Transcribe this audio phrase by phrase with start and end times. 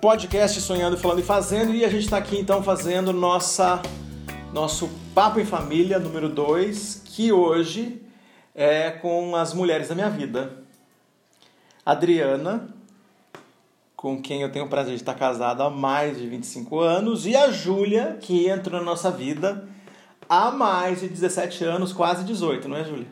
[0.00, 3.82] podcast Sonhando, Falando e Fazendo e a gente está aqui então fazendo nossa
[4.52, 8.00] nosso Papo em Família número 2, que hoje
[8.54, 10.62] é com as mulheres da minha vida.
[11.84, 12.68] Adriana,
[13.96, 17.34] com quem eu tenho o prazer de estar casado há mais de 25 anos, e
[17.34, 19.68] a Júlia, que entrou na nossa vida
[20.28, 23.08] há mais de 17 anos, quase 18, não é, Júlia?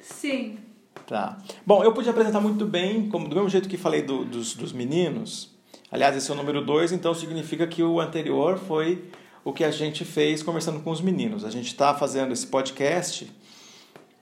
[0.00, 0.58] Sim.
[1.06, 1.38] Tá.
[1.64, 4.72] Bom, eu pude apresentar muito bem, como do mesmo jeito que falei do, dos, dos
[4.74, 5.57] meninos.
[5.90, 9.04] Aliás, esse é o número 2, então significa que o anterior foi
[9.42, 11.44] o que a gente fez conversando com os meninos.
[11.44, 13.30] A gente está fazendo esse podcast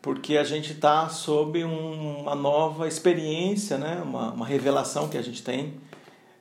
[0.00, 4.00] porque a gente está sob um, uma nova experiência, né?
[4.04, 5.74] uma, uma revelação que a gente tem,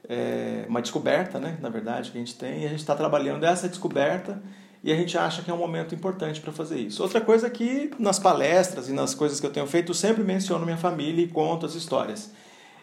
[0.07, 1.57] é, uma descoberta, né?
[1.59, 4.39] na verdade, que a gente tem, e a gente está trabalhando essa descoberta
[4.84, 7.01] e a gente acha que é um momento importante para fazer isso.
[7.01, 10.23] Outra coisa é que nas palestras e nas coisas que eu tenho feito, eu sempre
[10.23, 12.29] menciono minha família e conto as histórias.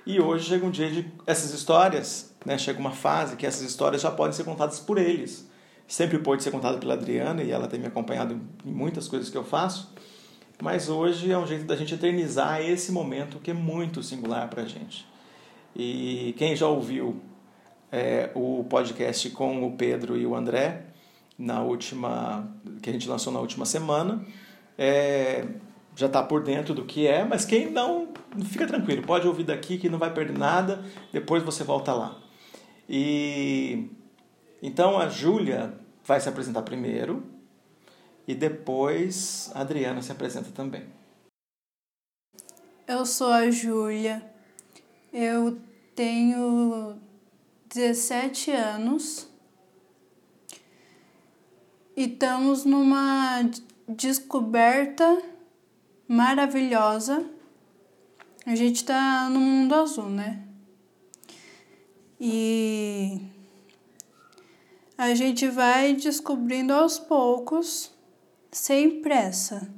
[0.05, 4.03] E hoje chega um dia de essas histórias, né, chega uma fase que essas histórias
[4.03, 5.49] já podem ser contadas por eles.
[5.87, 9.37] Sempre pode ser contada pela Adriana e ela tem me acompanhado em muitas coisas que
[9.37, 9.93] eu faço.
[10.61, 14.63] Mas hoje é um jeito da gente eternizar esse momento que é muito singular para
[14.63, 15.07] a gente.
[15.75, 17.21] E quem já ouviu
[17.91, 20.87] é, o podcast com o Pedro e o André,
[21.39, 22.49] na última
[22.81, 24.25] que a gente lançou na última semana.
[24.79, 25.47] É,
[25.95, 28.09] já está por dentro do que é, mas quem não,
[28.47, 32.19] fica tranquilo, pode ouvir daqui que não vai perder nada, depois você volta lá.
[32.89, 33.89] E
[34.63, 37.23] então a Júlia vai se apresentar primeiro
[38.27, 40.85] e depois a Adriana se apresenta também.
[42.87, 44.23] Eu sou a Júlia.
[45.13, 45.59] Eu
[45.95, 46.97] tenho
[47.69, 49.29] 17 anos
[51.97, 53.43] e estamos numa
[53.89, 55.23] descoberta
[56.09, 57.25] maravilhosa.
[58.45, 60.45] A gente está no mundo azul, né?
[62.21, 63.21] E
[64.97, 67.91] a gente vai descobrindo aos poucos,
[68.51, 69.69] sem pressa.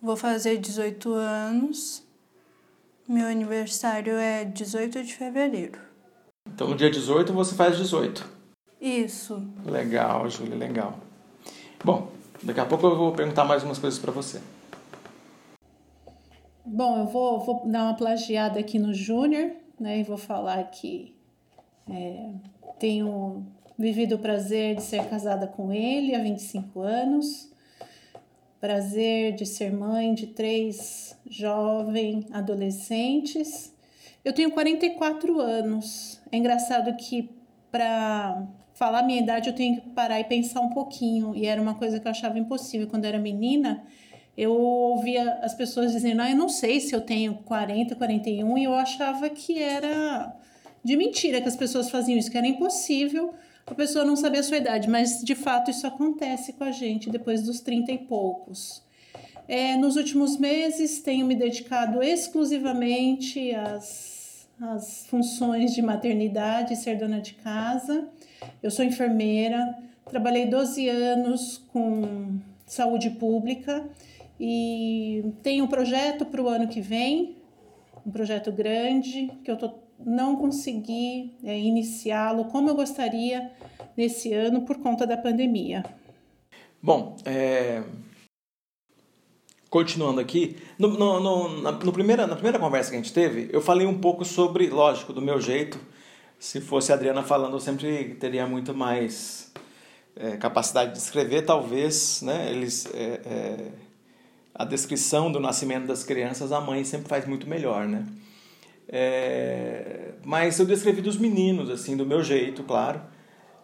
[0.00, 2.02] Vou fazer 18 anos.
[3.08, 5.78] Meu aniversário é 18 de fevereiro.
[6.48, 8.26] Então, no dia 18 você faz 18.
[8.80, 9.42] Isso.
[9.64, 10.98] Legal, Júlia, legal.
[11.84, 12.10] Bom,
[12.42, 14.40] daqui a pouco eu vou perguntar mais umas coisas para você.
[16.68, 20.00] Bom, eu vou, vou dar uma plagiada aqui no Júnior, né?
[20.00, 21.14] E vou falar que
[21.88, 22.30] é,
[22.76, 23.46] tenho
[23.78, 27.48] vivido o prazer de ser casada com ele há 25 anos.
[28.60, 33.72] Prazer de ser mãe de três jovens adolescentes.
[34.24, 36.20] Eu tenho 44 anos.
[36.32, 37.30] É engraçado que
[37.70, 38.44] para
[38.74, 41.32] falar minha idade, eu tenho que parar e pensar um pouquinho.
[41.36, 43.84] E era uma coisa que eu achava impossível quando era menina.
[44.36, 48.64] Eu ouvia as pessoas dizendo, ah, eu não sei se eu tenho 40, 41, e
[48.64, 50.34] eu achava que era
[50.84, 53.34] de mentira que as pessoas faziam isso, que era impossível
[53.66, 57.10] a pessoa não saber a sua idade, mas de fato isso acontece com a gente
[57.10, 58.80] depois dos 30 e poucos.
[59.48, 67.20] É, nos últimos meses tenho me dedicado exclusivamente às, às funções de maternidade, ser dona
[67.20, 68.08] de casa.
[68.62, 69.76] Eu sou enfermeira,
[70.08, 73.84] trabalhei 12 anos com saúde pública
[74.38, 77.36] e tenho um projeto para o ano que vem,
[78.04, 83.50] um projeto grande que eu tô, não consegui é, iniciá-lo como eu gostaria
[83.96, 85.84] nesse ano por conta da pandemia.
[86.82, 87.82] Bom, é...
[89.70, 93.48] continuando aqui, no, no, no, na, no primeira, na primeira conversa que a gente teve,
[93.52, 95.80] eu falei um pouco sobre, lógico, do meu jeito,
[96.38, 99.52] se fosse a Adriana falando, eu sempre teria muito mais
[100.14, 102.50] é, capacidade de escrever, talvez, né?
[102.50, 103.68] Eles, é, é,
[104.58, 108.06] a descrição do nascimento das crianças, a mãe sempre faz muito melhor, né?
[108.88, 113.02] É, mas eu descrevi dos meninos, assim, do meu jeito, claro.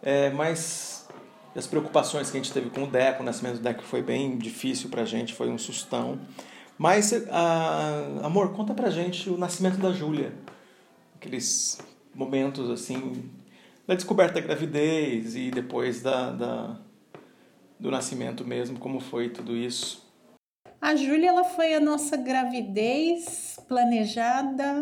[0.03, 1.07] É, mas
[1.55, 4.37] as preocupações que a gente teve com o Deco, o nascimento do Deco foi bem
[4.37, 6.19] difícil pra gente, foi um sustão.
[6.77, 7.13] Mas,
[8.23, 10.33] amor, conta pra gente o nascimento da Júlia.
[11.15, 11.79] Aqueles
[12.13, 13.29] momentos assim
[13.87, 16.79] da descoberta da gravidez e depois da, da
[17.79, 20.02] do nascimento mesmo, como foi tudo isso?
[20.83, 24.81] A Júlia ela foi a nossa gravidez planejada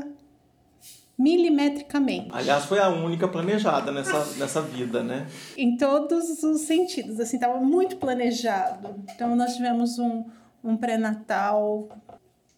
[1.15, 2.29] milimetricamente.
[2.31, 5.27] Aliás, foi a única planejada nessa, nessa vida, né?
[5.55, 8.95] Em todos os sentidos, assim, estava muito planejado.
[9.13, 10.25] Então, nós tivemos um,
[10.63, 11.87] um pré-natal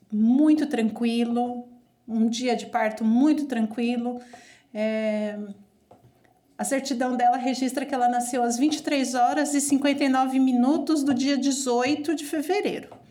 [0.09, 1.67] muito tranquilo,
[2.07, 4.21] um dia de parto muito tranquilo.
[4.73, 5.37] É,
[6.57, 11.37] a certidão dela registra que ela nasceu às 23 horas e 59 minutos do dia
[11.37, 13.02] 18 de fevereiro.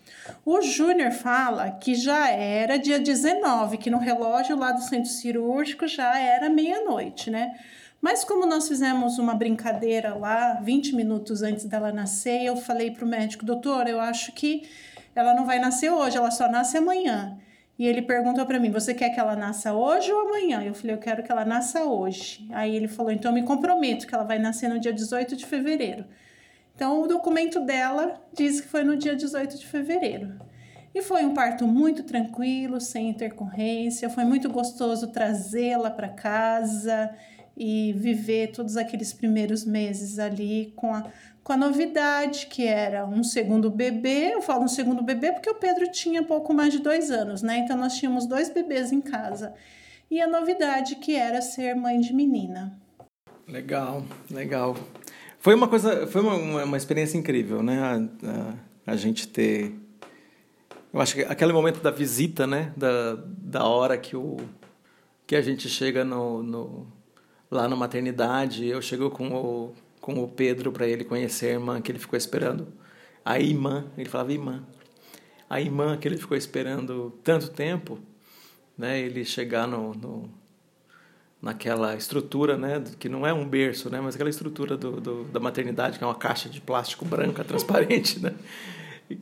[0.45, 5.87] O Júnior fala que já era dia 19, que no relógio lá do centro cirúrgico
[5.87, 7.55] já era meia-noite, né?
[8.01, 13.05] Mas como nós fizemos uma brincadeira lá 20 minutos antes dela nascer, eu falei para
[13.05, 14.69] o médico, doutor, eu acho que
[15.15, 17.39] ela não vai nascer hoje, ela só nasce amanhã.
[17.79, 20.63] E ele perguntou para mim: Você quer que ela nasça hoje ou amanhã?
[20.63, 22.47] Eu falei: Eu quero que ela nasça hoje.
[22.53, 26.05] Aí ele falou: Então me comprometo que ela vai nascer no dia 18 de fevereiro.
[26.83, 30.33] Então o documento dela diz que foi no dia 18 de fevereiro.
[30.93, 34.11] E foi um parto muito tranquilo, sem intercorrência.
[34.11, 37.15] Foi muito gostoso trazê-la para casa
[37.57, 41.05] e viver todos aqueles primeiros meses ali com a
[41.45, 44.35] com a novidade que era um segundo bebê.
[44.35, 47.59] Eu falo um segundo bebê porque o Pedro tinha pouco mais de dois anos, né?
[47.59, 49.55] Então nós tínhamos dois bebês em casa.
[50.11, 52.77] E a novidade que era ser mãe de menina.
[53.47, 54.77] Legal, legal.
[55.43, 57.81] Foi uma coisa, foi uma, uma experiência incrível, né?
[57.81, 57.97] A,
[58.87, 59.75] a, a, gente ter.
[60.95, 62.73] Eu acho que aquele momento da visita, né?
[62.77, 64.37] Da, da hora que, o,
[65.27, 66.87] que a gente chega no, no
[67.51, 71.81] lá na maternidade, eu chego com o com o Pedro para ele conhecer a irmã
[71.81, 72.69] que ele ficou esperando.
[73.25, 74.65] A irmã, ele falava irmã.
[75.51, 77.99] A irmã que ele ficou esperando tanto tempo,
[78.79, 79.01] né?
[79.01, 80.31] Ele chegar no, no
[81.43, 82.83] naquela estrutura, né?
[82.99, 84.01] Que não é um berço, né?
[84.01, 88.21] Mas aquela estrutura do, do, da maternidade, que é uma caixa de plástico branca transparente,
[88.21, 88.33] né?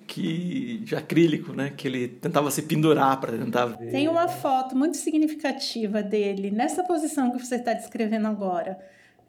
[0.07, 3.91] que de acrílico, né, que ele tentava se pendurar para tentar ver.
[3.91, 8.79] Tem uma foto muito significativa dele nessa posição que você está descrevendo agora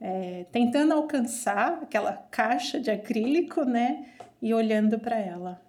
[0.01, 4.05] é, tentando alcançar aquela caixa de acrílico, né?
[4.41, 5.61] E olhando para ela.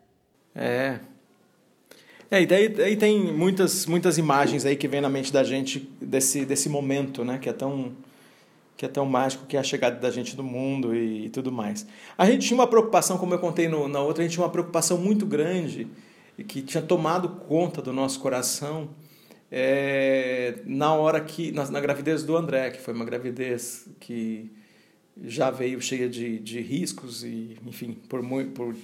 [0.54, 0.98] É.
[2.32, 5.86] É, e daí, daí tem muitas, muitas imagens aí que vem na mente da gente
[6.00, 7.36] desse, desse momento, né?
[7.38, 7.92] Que é tão
[8.74, 11.52] que é tão mágico que é a chegada da gente do mundo e, e tudo
[11.52, 11.86] mais.
[12.16, 14.50] A gente tinha uma preocupação, como eu contei no, na outra, a gente tinha uma
[14.50, 15.86] preocupação muito grande
[16.38, 18.88] e que tinha tomado conta do nosso coração,
[19.50, 24.50] é, na hora que na, na, gravidez do André, que foi uma gravidez que
[25.22, 28.24] já veio cheia de, de riscos e, enfim, por,
[28.54, 28.74] por,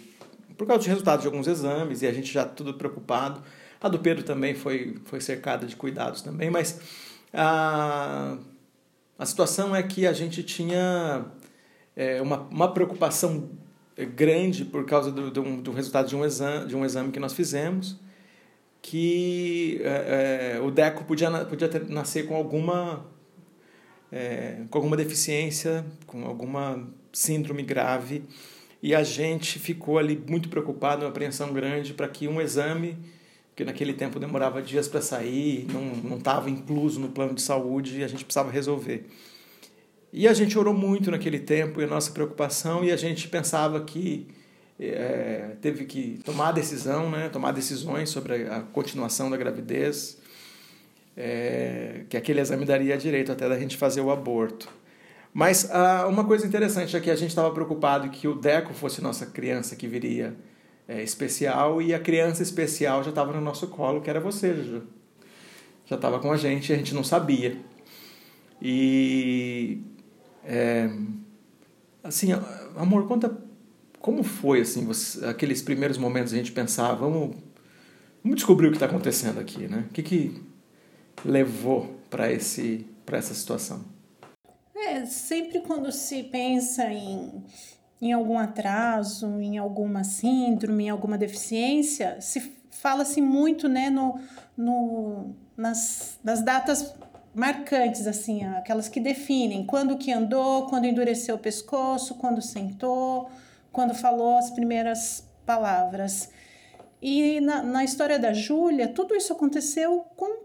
[0.59, 3.43] por causa dos resultados de alguns exames e a gente já tudo preocupado.
[3.81, 6.81] A do Pedro também foi, foi cercada de cuidados também, mas
[7.33, 8.37] a,
[9.19, 11.25] a situação é que a gente tinha
[11.97, 13.49] é, uma, uma preocupação
[14.15, 17.33] grande por causa do, do, do resultado de um, exame, de um exame que nós
[17.33, 17.97] fizemos
[18.83, 23.07] que é, é, o Deco podia, podia ter, nascer com alguma,
[24.11, 28.25] é, com alguma deficiência, com alguma síndrome grave,
[28.83, 32.97] e a gente ficou ali muito preocupado, uma apreensão grande para que um exame,
[33.57, 38.05] que naquele tempo demorava dias para sair, não estava incluso no plano de saúde, e
[38.05, 39.07] a gente precisava resolver.
[40.13, 43.81] E a gente orou muito naquele tempo, e a nossa preocupação, e a gente pensava
[43.81, 44.29] que
[44.79, 50.19] é, teve que tomar decisão, né, tomar decisões sobre a continuação da gravidez,
[51.17, 54.78] é, que aquele exame daria direito até da gente fazer o aborto.
[55.39, 59.01] Mas ah, uma coisa interessante é que a gente estava preocupado que o Deco fosse
[59.01, 60.35] nossa criança que viria
[60.89, 64.83] é, especial e a criança especial já estava no nosso colo, que era você, Juju.
[65.87, 67.57] Já estava com a gente e a gente não sabia.
[68.61, 69.81] E.
[70.45, 70.91] É,
[72.03, 72.31] assim,
[72.77, 73.33] amor, conta
[74.01, 77.37] como foi assim, você, aqueles primeiros momentos a gente pensar, vamos,
[78.25, 79.85] vamos descobrir o que está acontecendo aqui, né?
[79.89, 80.43] O que, que
[81.25, 83.98] levou para essa situação?
[84.87, 87.45] É, sempre quando se pensa em,
[88.01, 94.21] em algum atraso, em alguma síndrome, em alguma deficiência, se fala-se muito né, no,
[94.57, 96.95] no, nas, nas datas
[97.35, 103.31] marcantes, assim, aquelas que definem quando que andou, quando endureceu o pescoço, quando sentou,
[103.73, 106.31] quando falou as primeiras palavras.
[107.01, 110.43] E na, na história da Júlia, tudo isso aconteceu com um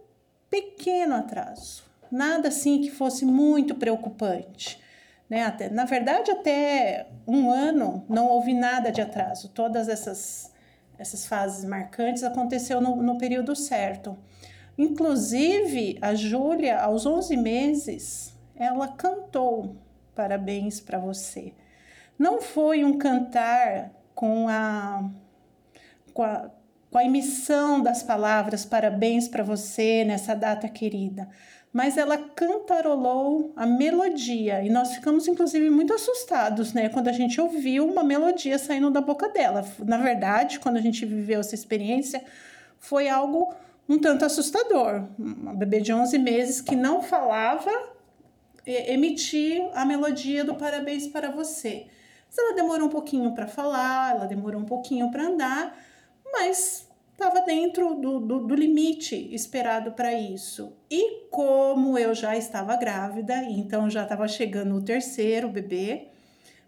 [0.50, 1.84] pequeno atraso.
[2.14, 4.80] Nada assim que fosse muito preocupante.
[5.30, 5.44] Né?
[5.44, 9.50] Até, na verdade, até um ano não houve nada de atraso.
[9.50, 10.54] Todas essas,
[10.98, 14.18] essas fases marcantes aconteceu no, no período certo.
[14.78, 19.78] Inclusive, a Júlia, aos 11 meses, ela cantou
[20.16, 21.54] Parabéns para você.
[22.20, 25.10] Não foi um cantar com a,
[26.14, 26.52] com a,
[26.92, 31.28] com a emissão das palavras parabéns para você nessa data querida,
[31.74, 37.42] mas ela cantarolou a melodia e nós ficamos inclusive muito assustados, né, quando a gente
[37.42, 39.66] ouviu uma melodia saindo da boca dela.
[39.80, 42.24] Na verdade, quando a gente viveu essa experiência,
[42.80, 43.52] foi algo
[43.90, 45.04] um tanto assustador.
[45.18, 47.72] Uma bebê de 11 meses que não falava
[48.66, 51.88] emitir a melodia do parabéns para você.
[52.28, 55.78] Mas ela demorou um pouquinho para falar, ela demorou um pouquinho para andar,
[56.32, 60.74] mas estava dentro do, do, do, limite esperado para isso.
[60.90, 66.08] E como eu já estava grávida, então já estava chegando o terceiro bebê,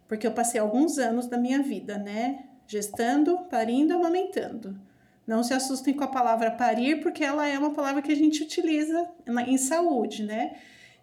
[0.07, 2.45] porque eu passei alguns anos da minha vida, né?
[2.67, 4.79] Gestando, parindo, amamentando.
[5.25, 8.43] Não se assustem com a palavra parir, porque ela é uma palavra que a gente
[8.43, 9.09] utiliza
[9.47, 10.55] em saúde, né?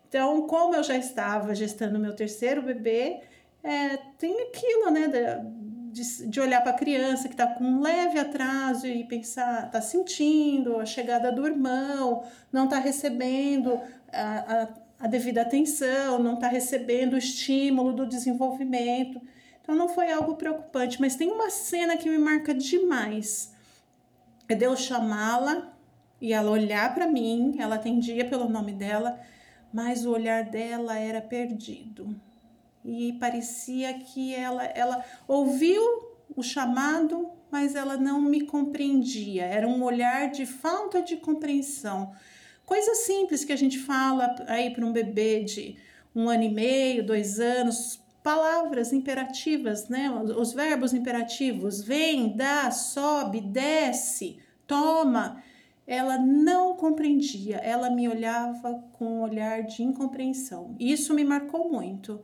[0.09, 3.21] Então, como eu já estava gestando meu terceiro bebê,
[3.65, 5.09] é, tem aquilo, né?
[5.93, 9.81] De, de olhar para a criança que está com um leve atraso e pensar, está
[9.83, 13.79] sentindo a chegada do irmão, não está recebendo
[14.11, 14.69] a, a,
[15.01, 19.21] a devida atenção, não está recebendo o estímulo do desenvolvimento.
[19.61, 23.53] Então, não foi algo preocupante, mas tem uma cena que me marca demais
[24.53, 25.73] é Deus chamá-la
[26.21, 29.19] e ela olhar para mim, ela atendia pelo nome dela,
[29.73, 32.15] mas o olhar dela era perdido.
[32.85, 35.83] E parecia que ela, ela ouviu
[36.37, 39.45] o chamado, mas ela não me compreendia.
[39.45, 42.12] Era um olhar de falta de compreensão.
[42.65, 45.77] Coisa simples que a gente fala aí para um bebê de
[46.15, 50.11] um ano e meio, dois anos, palavras imperativas, né?
[50.11, 55.43] Os verbos imperativos, vem, dá, sobe, desce, toma.
[55.87, 60.77] Ela não compreendia, ela me olhava com um olhar de incompreensão.
[60.79, 62.23] Isso me marcou muito.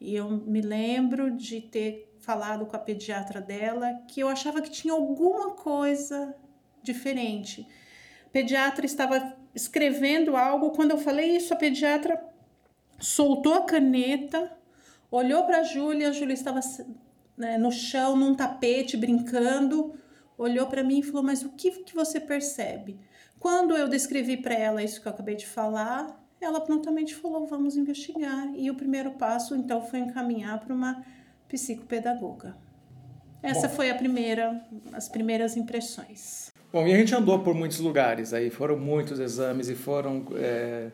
[0.00, 4.70] E eu me lembro de ter falado com a pediatra dela que eu achava que
[4.70, 6.34] tinha alguma coisa
[6.82, 7.66] diferente.
[8.26, 12.22] A pediatra estava escrevendo algo, quando eu falei isso, a pediatra
[12.98, 14.50] soltou a caneta,
[15.10, 16.60] olhou para a Júlia, a Júlia estava
[17.36, 19.94] né, no chão, num tapete, brincando,
[20.38, 22.98] olhou para mim e falou: Mas o que, que você percebe?
[23.38, 27.76] Quando eu descrevi para ela isso que eu acabei de falar, ela prontamente falou: Vamos
[27.76, 28.48] investigar.
[28.56, 31.04] E o primeiro passo, então, foi encaminhar para uma
[31.48, 32.56] psicopedagoga.
[33.42, 33.74] Essa Bom.
[33.74, 36.52] foi a primeira, as primeiras impressões.
[36.72, 40.24] Bom, e a gente andou por muitos lugares, aí foram muitos exames e foram.
[40.36, 40.90] É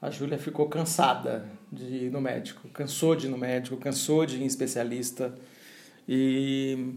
[0.00, 4.36] a Júlia ficou cansada de ir no médico, cansou de ir no médico, cansou de
[4.36, 5.34] ir em especialista.
[6.08, 6.94] E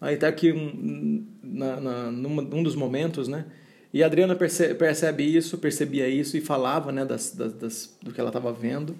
[0.00, 3.46] aí tá aqui um, na, na, num dos momentos, né?
[3.94, 8.12] E a Adriana percebe, percebe isso, percebia isso e falava né, das, das, das do
[8.12, 8.96] que ela estava vendo.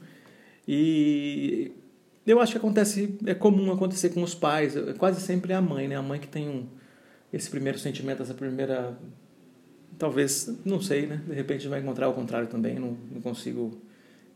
[0.68, 1.72] E
[2.24, 5.88] eu acho que acontece, é comum acontecer com os pais, quase sempre é a mãe,
[5.88, 5.96] né?
[5.96, 6.68] A mãe que tem um,
[7.32, 8.96] esse primeiro sentimento, essa primeira
[9.98, 11.20] talvez, não sei, né?
[11.26, 13.76] De repente vai encontrar o contrário também, não, não consigo.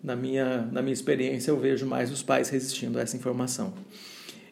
[0.02, 3.74] Na minha, na minha experiência, eu vejo mais os pais resistindo a essa informação.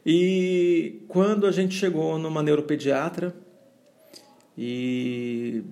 [0.04, 3.34] E quando a gente chegou numa neuropediatra,
[4.58, 5.62] e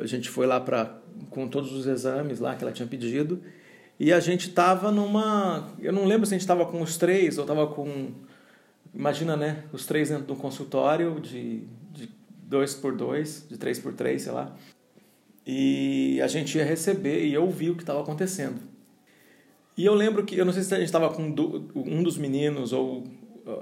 [0.00, 0.98] a gente foi lá para
[1.30, 3.42] com todos os exames lá que ela tinha pedido,
[3.98, 5.68] e a gente estava numa.
[5.78, 8.12] Eu não lembro se a gente estava com os três ou estava com.
[8.94, 9.64] Imagina, né?
[9.72, 12.10] Os três dentro do consultório de, de
[12.42, 14.56] dois por dois, de três por três, sei lá
[15.52, 18.60] e a gente ia receber e eu vi o que estava acontecendo.
[19.76, 21.22] E eu lembro que, eu não sei se a gente estava com
[21.74, 23.04] um dos meninos ou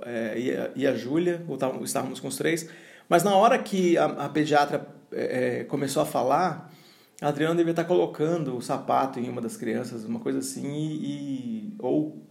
[0.05, 2.69] é, e a, a Júlia, ou estávamos com os três,
[3.09, 6.73] mas na hora que a, a pediatra é, é, começou a falar,
[7.21, 10.95] a Adriana devia estar colocando o sapato em uma das crianças, uma coisa assim, e,
[11.05, 12.23] e ou,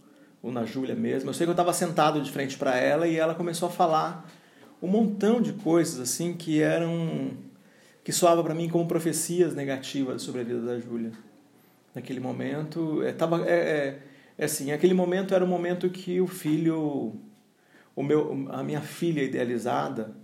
[0.42, 1.30] ou na Júlia mesmo.
[1.30, 4.28] Eu sei que eu estava sentado de frente para ela e ela começou a falar
[4.80, 7.36] um montão de coisas assim que eram
[8.08, 11.12] que soava para mim como profecias negativas sobre a vida da Júlia.
[11.94, 14.02] Naquele momento, é, tava, é, é,
[14.38, 17.20] é assim, aquele momento era o momento que o filho,
[17.94, 20.16] o meu, a minha filha idealizada,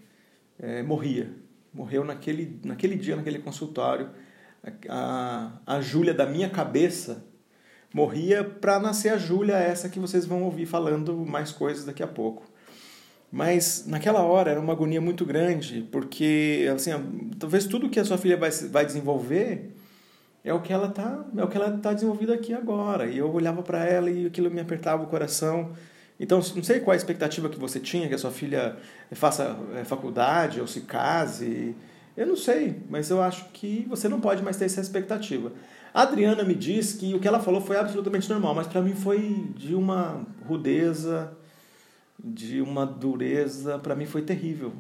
[0.59, 1.31] é, morria.
[1.75, 4.11] Morreu naquele, naquele dia, naquele consultório.
[4.63, 4.71] A,
[5.67, 7.25] a, a Júlia da minha cabeça
[7.93, 12.07] morria para nascer a Júlia, essa que vocês vão ouvir falando mais coisas daqui a
[12.07, 12.45] pouco.
[13.31, 16.93] Mas naquela hora era uma agonia muito grande, porque assim,
[17.39, 19.75] talvez tudo que a sua filha vai, vai desenvolver
[20.45, 23.07] é o que ela tá, é o que ela tá desenvolvendo aqui agora.
[23.07, 25.73] E eu olhava para ela e aquilo me apertava o coração.
[26.19, 28.77] Então, não sei qual a expectativa que você tinha que a sua filha
[29.13, 31.75] faça é, faculdade ou se case.
[32.17, 35.53] Eu não sei, mas eu acho que você não pode mais ter essa expectativa.
[35.93, 38.95] A Adriana me diz que o que ela falou foi absolutamente normal, mas para mim
[38.95, 41.33] foi de uma rudeza,
[42.19, 44.73] de uma dureza, para mim foi terrível.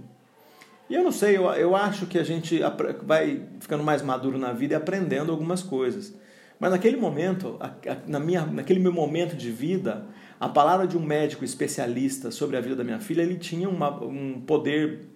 [0.88, 2.60] E eu não sei, eu, eu acho que a gente
[3.02, 6.14] vai ficando mais maduro na vida e aprendendo algumas coisas.
[6.58, 7.58] Mas naquele momento,
[8.06, 10.06] na minha, naquele meu momento de vida,
[10.44, 13.88] a palavra de um médico especialista sobre a vida da minha filha, ele tinha uma,
[14.04, 15.06] um poder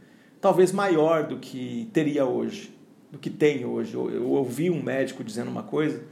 [0.40, 2.74] talvez maior do que teria hoje,
[3.12, 3.92] do que tem hoje.
[3.92, 6.02] Eu, eu ouvi um médico dizendo uma coisa,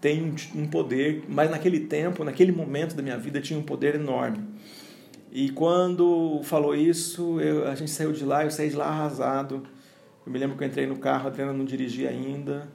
[0.00, 3.94] tem um, um poder, mas naquele tempo, naquele momento da minha vida, tinha um poder
[3.94, 4.44] enorme.
[5.30, 9.62] E quando falou isso, eu, a gente saiu de lá, eu saí de lá arrasado.
[10.26, 12.68] Eu me lembro que eu entrei no carro, a Adriana não dirigia ainda,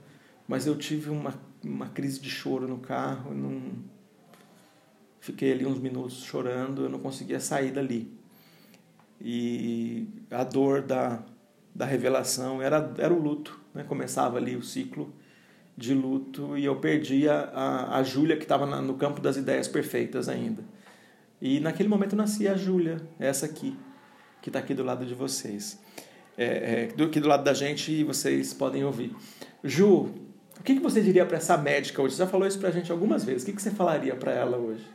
[0.48, 3.92] mas eu tive uma, uma crise de choro no carro, não
[5.24, 8.12] fiquei ali uns minutos chorando, eu não conseguia sair dali.
[9.22, 11.24] E a dor da,
[11.74, 13.86] da revelação era, era o luto, né?
[13.88, 15.14] começava ali o ciclo
[15.78, 20.28] de luto e eu perdi a, a, Júlia que estava no campo das ideias perfeitas
[20.28, 20.62] ainda.
[21.42, 23.78] E naquele momento nascia a Júlia, essa aqui,
[24.42, 25.80] que está aqui do lado de vocês.
[26.38, 29.16] É, é, aqui do lado da gente e vocês podem ouvir.
[29.64, 30.12] Ju,
[30.60, 32.16] o que, que você diria para essa médica hoje?
[32.16, 33.44] Você já falou isso para a gente algumas vezes.
[33.44, 34.86] O que, que você falaria para ela hoje?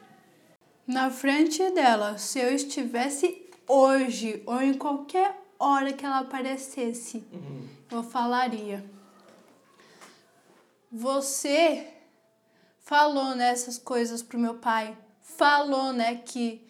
[0.88, 7.68] Na frente dela, se eu estivesse hoje ou em qualquer hora que ela aparecesse, uhum.
[7.92, 8.84] eu falaria
[10.90, 11.86] você
[12.80, 16.66] falou nessas coisas pro meu pai, falou, né, que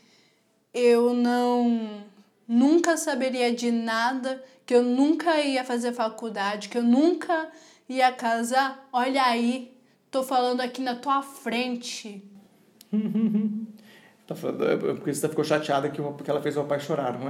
[0.75, 2.05] eu não
[2.47, 7.51] nunca saberia de nada, que eu nunca ia fazer faculdade, que eu nunca
[7.89, 8.89] ia casar.
[8.93, 9.73] Olha aí,
[10.11, 12.25] tô falando aqui na tua frente.
[14.29, 17.29] tá falando, é porque você ficou chateada que porque ela fez o pai chorar, não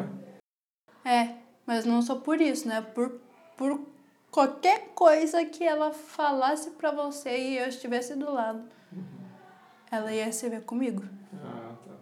[1.05, 1.23] é?
[1.23, 2.83] É, mas não só por isso, né?
[2.83, 3.21] Por,
[3.57, 3.81] por
[4.33, 9.05] qualquer coisa que ela falasse para você e eu estivesse do lado, uhum.
[9.91, 11.05] ela ia se ver comigo.
[11.35, 11.95] Ah, tá.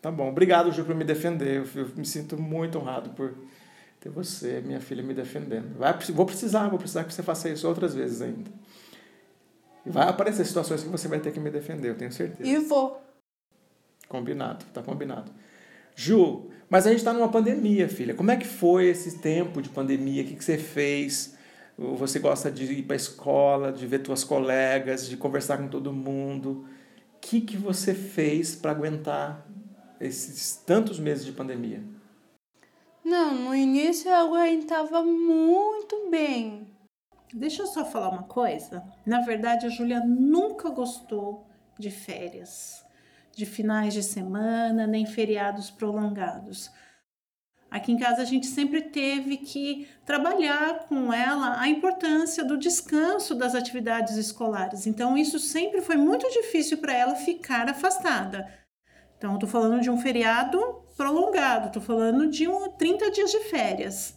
[0.00, 0.30] Tá bom.
[0.30, 1.58] Obrigado, Ju, por me defender.
[1.58, 3.34] Eu, eu me sinto muito honrado por
[4.00, 5.76] ter você, minha filha, me defendendo.
[5.78, 8.50] Vai, vou precisar, vou precisar que você faça isso outras vezes ainda.
[9.84, 12.48] E vai aparecer situações que você vai ter que me defender, eu tenho certeza.
[12.48, 13.03] E vou.
[14.14, 15.32] Combinado, tá combinado.
[15.96, 18.14] Ju, mas a gente está numa pandemia, filha.
[18.14, 20.22] Como é que foi esse tempo de pandemia?
[20.22, 21.36] O que, que você fez?
[21.76, 25.92] você gosta de ir para a escola, de ver tuas colegas, de conversar com todo
[25.92, 26.64] mundo.
[27.16, 29.44] O que, que você fez para aguentar
[30.00, 31.82] esses tantos meses de pandemia?
[33.04, 36.68] Não, no início eu aguentava muito bem.
[37.32, 38.84] Deixa eu só falar uma coisa.
[39.04, 42.83] Na verdade, a Júlia nunca gostou de férias,
[43.34, 46.70] de finais de semana, nem feriados prolongados.
[47.74, 53.34] Aqui em casa a gente sempre teve que trabalhar com ela a importância do descanso
[53.34, 54.86] das atividades escolares.
[54.86, 58.48] Então, isso sempre foi muito difícil para ela ficar afastada.
[59.18, 64.16] Então, estou falando de um feriado prolongado, estou falando de um 30 dias de férias.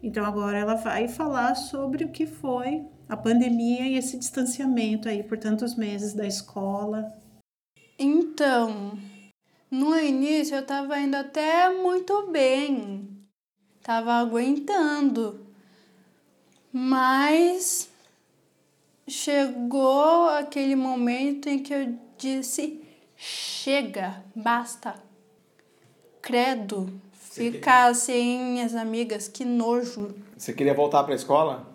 [0.00, 5.24] Então, agora ela vai falar sobre o que foi a pandemia e esse distanciamento aí
[5.24, 7.12] por tantos meses da escola.
[8.00, 8.96] Então,
[9.68, 13.08] no início eu estava indo até muito bem,
[13.76, 15.44] estava aguentando,
[16.72, 17.90] mas
[19.08, 22.80] chegou aquele momento em que eu disse:
[23.16, 24.94] chega, basta,
[26.22, 30.14] credo, ficar sem minhas amigas, que nojo.
[30.36, 31.66] Você queria voltar para a escola?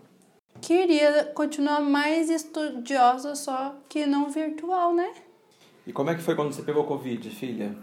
[0.61, 5.13] Queria continuar mais estudiosa, só que não virtual, né?
[5.85, 7.75] E como é que foi quando você pegou Covid, filha?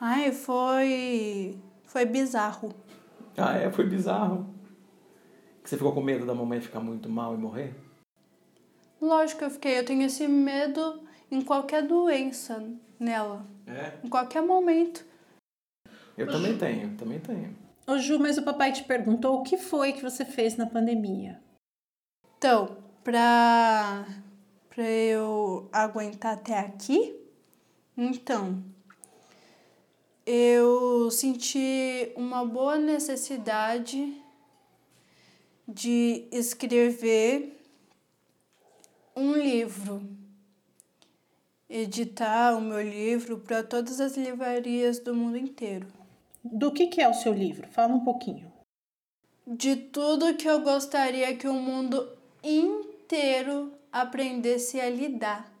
[0.00, 1.58] Ai, foi.
[1.84, 2.74] Foi bizarro.
[3.36, 3.70] Ah, é?
[3.70, 4.54] Foi bizarro.
[5.62, 7.74] Você ficou com medo da mamãe ficar muito mal e morrer?
[9.00, 9.78] Lógico que eu fiquei.
[9.78, 12.64] Eu tenho esse medo em qualquer doença
[12.98, 13.46] nela.
[13.66, 13.92] É?
[14.02, 15.04] Em qualquer momento.
[16.16, 17.56] Eu também tenho, também tenho.
[17.86, 21.40] Ô Ju, mas o papai te perguntou o que foi que você fez na pandemia.
[22.36, 24.04] Então, pra
[24.78, 27.12] para eu aguentar até aqui.
[27.96, 28.62] Então,
[30.24, 34.22] eu senti uma boa necessidade
[35.66, 37.60] de escrever
[39.16, 40.00] um livro,
[41.68, 45.88] editar o meu livro para todas as livrarias do mundo inteiro.
[46.44, 47.66] Do que, que é o seu livro?
[47.66, 48.46] Fala um pouquinho.
[49.44, 55.52] De tudo que eu gostaria que o mundo inteiro aprendesse a lidar.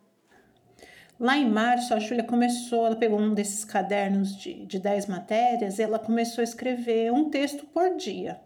[1.18, 5.78] Lá em março, a Júlia começou, ela pegou um desses cadernos de, de 10 matérias
[5.78, 8.40] e ela começou a escrever um texto por dia.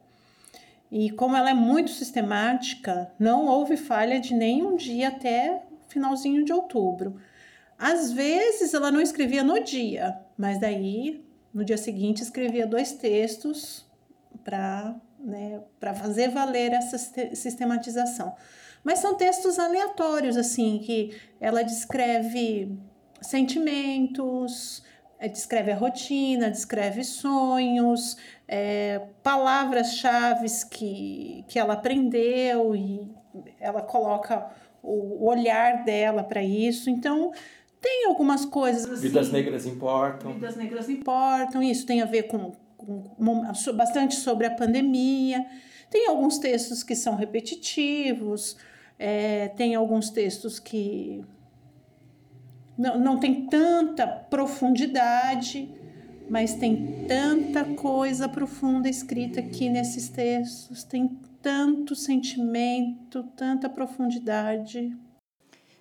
[0.91, 6.53] E como ela é muito sistemática, não houve falha de nenhum dia até finalzinho de
[6.53, 7.17] outubro.
[7.79, 13.85] Às vezes ela não escrevia no dia, mas daí no dia seguinte escrevia dois textos
[14.45, 15.61] para né,
[15.95, 16.97] fazer valer essa
[17.35, 18.35] sistematização.
[18.85, 22.77] Mas são textos aleatórios, assim, que ela descreve
[23.21, 24.83] sentimentos,
[25.19, 28.17] eh, descreve a rotina, descreve sonhos,
[28.49, 33.09] é, palavras-chave que, que ela aprendeu e
[33.61, 34.51] ela coloca
[34.83, 36.91] o olhar dela para isso.
[36.91, 37.33] Então,
[37.81, 39.09] Tem algumas coisas assim.
[39.09, 40.35] Vidas negras importam.
[40.35, 41.61] Vidas negras importam.
[41.61, 43.03] Isso tem a ver com, com
[43.75, 45.45] bastante sobre a pandemia.
[45.91, 48.57] Tem alguns textos que são repetitivos.
[49.05, 51.25] É, tem alguns textos que
[52.79, 55.69] não, não tem tanta profundidade,
[56.31, 64.97] mas tem tanta coisa profunda escrita aqui nesses textos, tem tanto sentimento, tanta profundidade.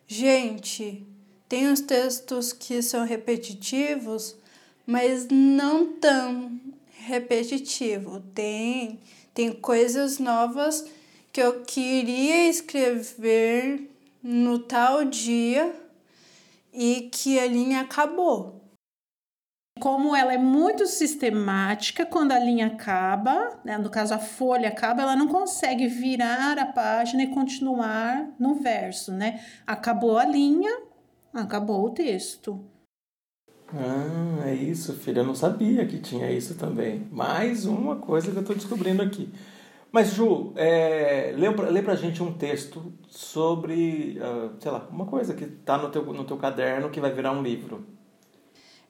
[0.08, 1.06] Gente,
[1.48, 4.36] tem uns textos que são repetitivos,
[4.84, 6.60] mas não tão
[7.06, 8.20] repetitivo.
[8.34, 9.00] Tem,
[9.32, 10.90] tem coisas novas
[11.32, 13.90] que eu queria escrever
[14.22, 15.74] no tal dia
[16.74, 18.62] e que a linha acabou.
[19.80, 25.02] Como ela é muito sistemática, quando a linha acaba, né, no caso a folha acaba,
[25.02, 29.44] ela não consegue virar a página e continuar no verso, né?
[29.66, 30.72] Acabou a linha,
[31.34, 32.64] acabou o texto.
[33.74, 35.22] Ah, é isso, filha.
[35.22, 37.08] Eu não sabia que tinha isso também.
[37.10, 39.30] Mais uma coisa que eu estou descobrindo aqui.
[39.92, 45.34] Mas, Ju, é, lê, lê pra gente um texto sobre, uh, sei lá, uma coisa
[45.34, 47.86] que tá no teu, no teu caderno que vai virar um livro.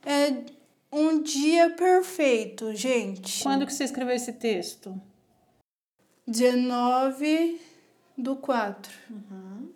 [0.05, 0.43] É
[0.91, 3.41] um dia perfeito, gente.
[3.41, 4.99] Quando que você escreveu esse texto?
[6.27, 7.59] 19
[8.15, 8.91] do 4.
[9.09, 9.69] Uhum.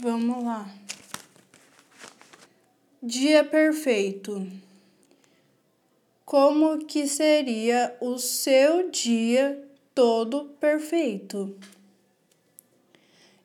[0.00, 0.68] Vamos lá.
[3.00, 4.46] Dia perfeito.
[6.26, 11.56] Como que seria o seu dia todo perfeito?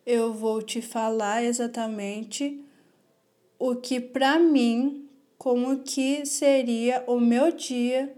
[0.03, 2.59] Eu vou te falar exatamente
[3.59, 8.11] o que para mim como que seria o meu dia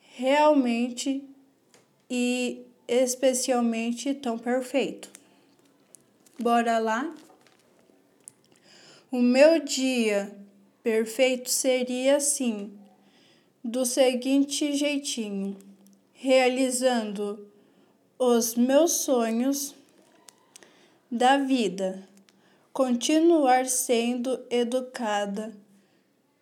[0.00, 1.22] realmente
[2.10, 5.08] e especialmente tão perfeito.
[6.40, 7.14] Bora lá?
[9.12, 10.36] O meu dia
[10.82, 12.81] perfeito seria assim
[13.64, 15.56] do seguinte jeitinho,
[16.12, 17.46] realizando
[18.18, 19.72] os meus sonhos
[21.08, 22.02] da vida,
[22.72, 25.52] continuar sendo educada,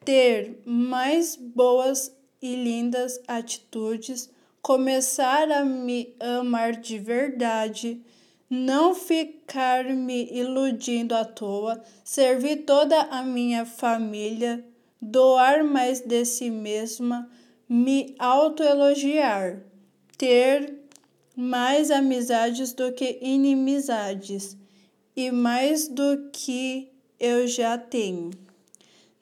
[0.02, 4.30] ter mais boas e lindas atitudes,
[4.62, 8.00] começar a me amar de verdade,
[8.48, 14.64] não ficar me iludindo à toa, servir toda a minha família
[15.00, 17.30] doar mais de si mesma,
[17.68, 19.62] me autoelogiar,
[20.18, 20.78] ter
[21.34, 24.56] mais amizades do que inimizades
[25.16, 28.30] e mais do que eu já tenho.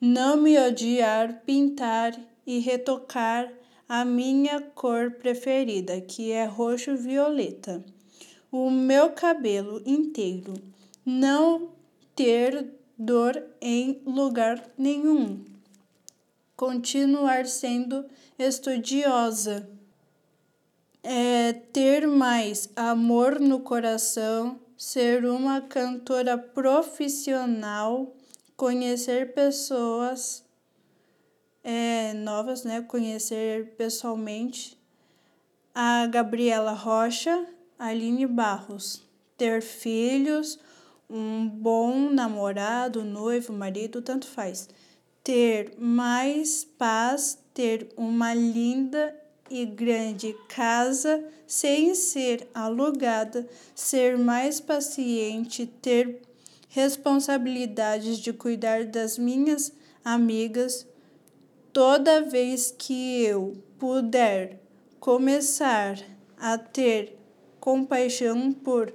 [0.01, 3.51] Não me odiar, pintar e retocar
[3.87, 7.83] a minha cor preferida, que é roxo violeta.
[8.51, 10.53] O meu cabelo inteiro.
[11.05, 11.69] Não
[12.15, 15.43] ter dor em lugar nenhum
[16.59, 18.05] continuar sendo
[18.37, 19.69] estudiosa,
[21.01, 28.13] é, ter mais amor no coração, ser uma cantora profissional,
[28.57, 30.43] conhecer pessoas
[31.63, 32.81] é, novas, né?
[32.81, 34.77] Conhecer pessoalmente.
[35.73, 39.01] A Gabriela Rocha, Aline Barros,
[39.37, 40.59] ter filhos,
[41.09, 44.67] um bom namorado, noivo, marido, tanto faz
[45.29, 49.15] ter mais paz, ter uma linda
[49.47, 56.23] e grande casa sem ser alugada, ser mais paciente, ter
[56.67, 59.71] responsabilidades de cuidar das minhas
[60.03, 60.87] amigas.
[61.71, 64.59] Toda vez que eu puder
[64.99, 65.99] começar
[66.39, 67.15] a ter
[67.59, 68.91] compaixão por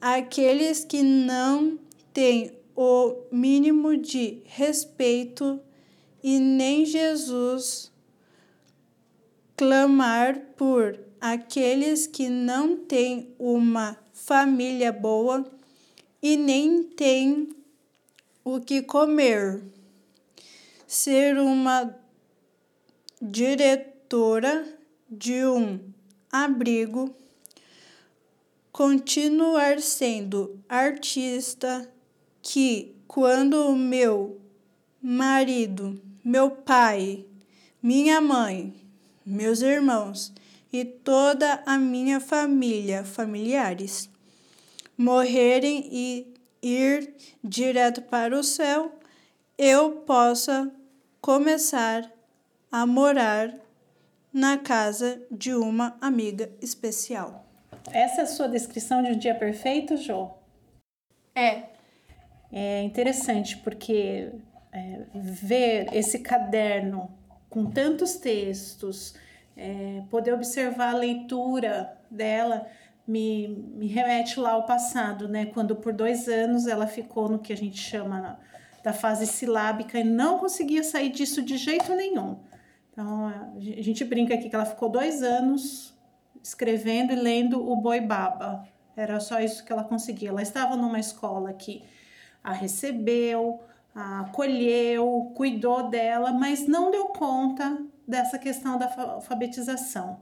[0.00, 1.78] aqueles que não
[2.14, 5.60] têm o mínimo de respeito
[6.22, 7.92] e nem Jesus
[9.56, 15.44] clamar por aqueles que não têm uma família boa
[16.22, 17.48] e nem têm
[18.44, 19.62] o que comer.
[20.86, 21.94] Ser uma
[23.20, 24.66] diretora
[25.10, 25.80] de um
[26.30, 27.14] abrigo,
[28.70, 31.90] continuar sendo artista
[32.42, 34.40] que quando o meu
[35.08, 37.24] marido meu pai,
[37.80, 38.74] minha mãe,
[39.24, 40.34] meus irmãos
[40.72, 44.10] e toda a minha família, familiares,
[44.98, 47.14] morrerem e ir
[47.44, 48.98] direto para o céu,
[49.56, 50.72] eu possa
[51.20, 52.10] começar
[52.72, 53.54] a morar
[54.32, 57.46] na casa de uma amiga especial.
[57.92, 60.30] Essa é a sua descrição de um dia perfeito, Jô?
[61.32, 61.62] É.
[62.52, 64.32] É interessante porque
[64.76, 67.10] é, ver esse caderno
[67.48, 69.14] com tantos textos,
[69.56, 72.66] é, poder observar a leitura dela
[73.08, 75.46] me, me remete lá ao passado, né?
[75.46, 78.38] Quando por dois anos ela ficou no que a gente chama
[78.82, 82.38] da fase silábica e não conseguia sair disso de jeito nenhum.
[82.92, 85.94] Então a gente brinca aqui que ela ficou dois anos
[86.42, 88.68] escrevendo e lendo o Boi Baba.
[88.94, 90.28] Era só isso que ela conseguia.
[90.28, 91.82] Ela estava numa escola que
[92.42, 93.60] a recebeu,
[93.96, 100.20] acolheu, cuidou dela, mas não deu conta dessa questão da alfabetização.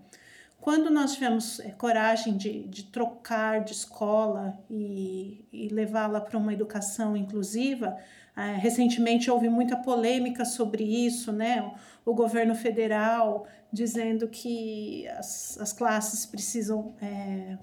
[0.60, 6.54] Quando nós tivemos é, coragem de, de, trocar de escola e, e levá-la para uma
[6.54, 7.98] educação inclusiva,
[8.34, 11.60] é, recentemente houve muita polêmica sobre isso, né?
[12.06, 17.58] O, o governo federal dizendo que as, as classes precisam é,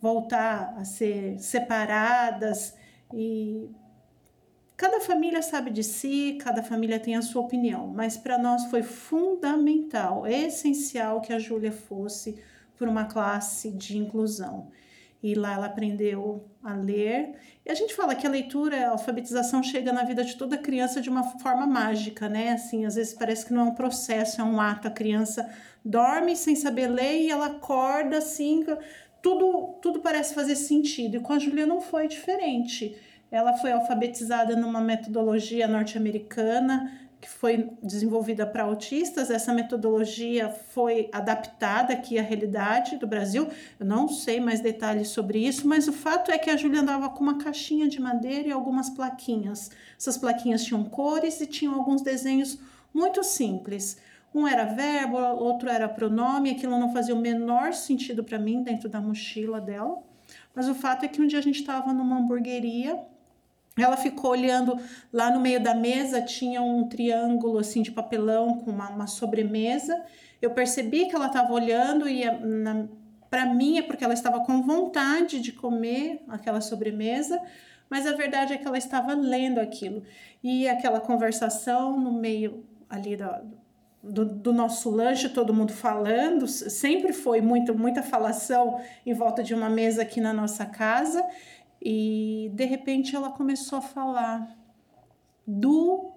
[0.00, 2.74] voltar a ser separadas
[3.12, 3.70] e
[4.76, 8.82] Cada família sabe de si, cada família tem a sua opinião, mas para nós foi
[8.82, 12.42] fundamental, essencial que a Júlia fosse
[12.76, 14.72] por uma classe de inclusão.
[15.22, 17.34] E lá ela aprendeu a ler.
[17.64, 21.00] E a gente fala que a leitura, a alfabetização chega na vida de toda criança
[21.00, 22.50] de uma forma mágica, né?
[22.50, 24.88] Assim, às vezes parece que não é um processo, é um ato.
[24.88, 25.48] A criança
[25.82, 28.66] dorme sem saber ler e ela acorda assim,
[29.22, 31.16] tudo, tudo parece fazer sentido.
[31.16, 32.94] E com a Júlia não foi diferente.
[33.34, 36.88] Ela foi alfabetizada numa metodologia norte-americana
[37.20, 39.28] que foi desenvolvida para autistas.
[39.28, 43.48] Essa metodologia foi adaptada aqui à realidade do Brasil.
[43.80, 47.08] Eu não sei mais detalhes sobre isso, mas o fato é que a Júlia andava
[47.08, 49.68] com uma caixinha de madeira e algumas plaquinhas.
[49.98, 52.60] Essas plaquinhas tinham cores e tinham alguns desenhos
[52.94, 53.96] muito simples.
[54.32, 58.88] Um era verbo, outro era pronome, aquilo não fazia o menor sentido para mim dentro
[58.88, 60.00] da mochila dela.
[60.54, 63.12] Mas o fato é que um dia a gente estava numa hamburgueria
[63.82, 64.78] ela ficou olhando
[65.12, 70.00] lá no meio da mesa, tinha um triângulo assim de papelão com uma, uma sobremesa.
[70.40, 72.22] Eu percebi que ela estava olhando e
[73.28, 77.40] para mim é porque ela estava com vontade de comer aquela sobremesa,
[77.90, 80.04] mas a verdade é que ela estava lendo aquilo.
[80.42, 83.16] E aquela conversação no meio ali
[84.04, 89.54] do, do, nosso lanche, todo mundo falando, sempre foi muito, muita falação em volta de
[89.54, 91.24] uma mesa aqui na nossa casa.
[91.80, 94.58] E de repente ela começou a falar
[95.46, 96.12] dupla.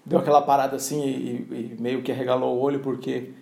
[0.06, 3.34] deu aquela parada assim e, e meio que arregalou o olho porque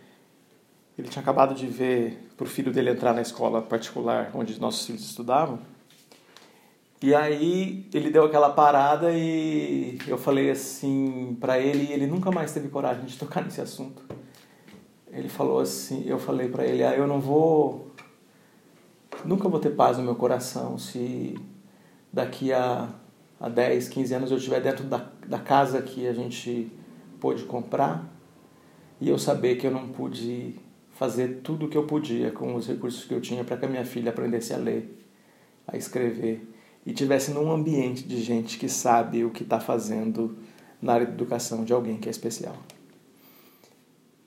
[0.98, 5.04] ele tinha acabado de ver pro filho dele entrar na escola particular onde nossos filhos
[5.04, 5.60] estudavam
[7.02, 12.32] e aí ele deu aquela parada e eu falei assim para ele, e ele nunca
[12.32, 14.02] mais teve coragem de tocar nesse assunto.
[15.12, 17.92] Ele falou assim, eu falei para ele, ah, eu não vou
[19.24, 21.36] nunca vou ter paz no meu coração se
[22.12, 22.90] daqui a,
[23.40, 26.72] a 10, 15 anos eu estiver dentro da, da casa que a gente
[27.20, 28.08] pôde comprar
[29.02, 30.56] e eu saber que eu não pude
[30.92, 33.70] fazer tudo o que eu podia com os recursos que eu tinha para que a
[33.70, 34.98] minha filha aprendesse a ler,
[35.68, 36.55] a escrever
[36.86, 40.38] e tivesse num ambiente de gente que sabe o que está fazendo
[40.82, 42.56] na área de educação de alguém que é especial.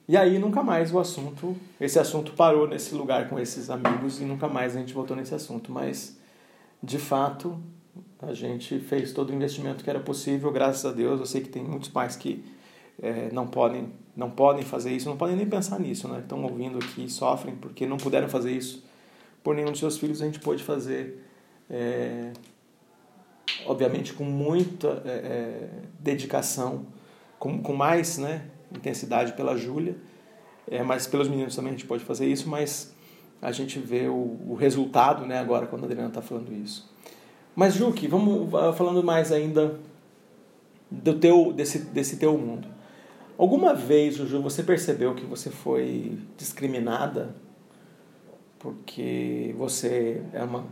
[0.09, 4.25] E aí nunca mais o assunto, esse assunto parou nesse lugar com esses amigos e
[4.25, 6.19] nunca mais a gente voltou nesse assunto, mas
[6.83, 7.61] de fato
[8.21, 11.21] a gente fez todo o investimento que era possível, graças a Deus.
[11.21, 12.43] Eu sei que tem muitos pais que
[13.01, 16.19] é, não podem não podem fazer isso, não podem nem pensar nisso, né?
[16.19, 18.85] Estão ouvindo aqui sofrem porque não puderam fazer isso
[19.45, 20.21] por nenhum dos seus filhos.
[20.21, 21.23] A gente pôde fazer,
[21.71, 22.33] é,
[23.67, 26.87] obviamente, com muita é, é dedicação,
[27.39, 29.97] com, com mais né, intensidade pela Júlia,
[30.71, 32.95] é, mas pelos meninos também a gente pode fazer isso, mas
[33.41, 36.89] a gente vê o, o resultado né, agora quando a Adriana está falando isso.
[37.55, 39.79] Mas, Juque, vamos falando mais ainda
[40.91, 42.69] do teu, desse, desse teu mundo.
[43.37, 47.35] Alguma vez, Juju, você percebeu que você foi discriminada
[48.59, 50.67] porque você é uma,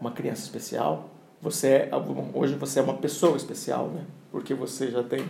[0.00, 1.10] uma criança especial?
[1.40, 1.90] Você é,
[2.32, 4.04] hoje você é uma pessoa especial, né?
[4.30, 5.24] Porque você já tem,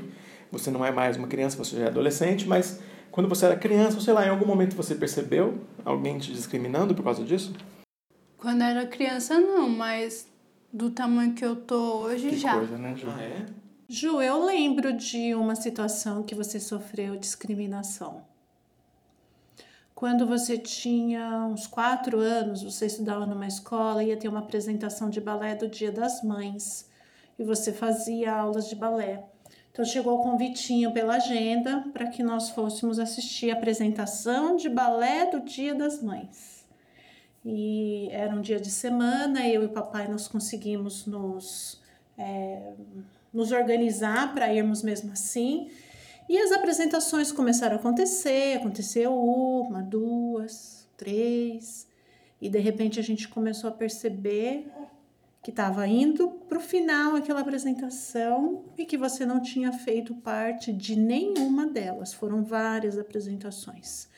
[0.51, 4.01] você não é mais uma criança, você já é adolescente, mas quando você era criança,
[4.01, 7.53] sei lá, em algum momento você percebeu alguém te discriminando por causa disso?
[8.37, 10.29] Quando era criança não, mas
[10.73, 12.59] do tamanho que eu tô hoje que já.
[12.59, 13.07] Coisa, né, Ju?
[13.09, 13.47] Ah, é?
[13.89, 18.23] Ju, eu lembro de uma situação que você sofreu discriminação.
[20.05, 25.19] Quando você tinha uns quatro anos, você estudava numa escola ia ter uma apresentação de
[25.19, 26.91] balé do Dia das Mães
[27.39, 29.25] e você fazia aulas de balé.
[29.73, 35.25] Então chegou o convitinho pela agenda para que nós fôssemos assistir a apresentação de balé
[35.31, 36.67] do Dia das Mães.
[37.43, 41.81] E era um dia de semana, eu e o papai nós conseguimos nos
[42.19, 42.75] é,
[43.33, 45.71] nos organizar para irmos mesmo assim.
[46.29, 51.87] E as apresentações começaram a acontecer, aconteceu uma, duas, três,
[52.41, 54.71] e de repente a gente começou a perceber
[55.43, 60.73] que estava indo para o final aquela apresentação e que você não tinha feito parte
[60.73, 62.15] de nenhuma delas.
[62.15, 64.09] Foram várias apresentações.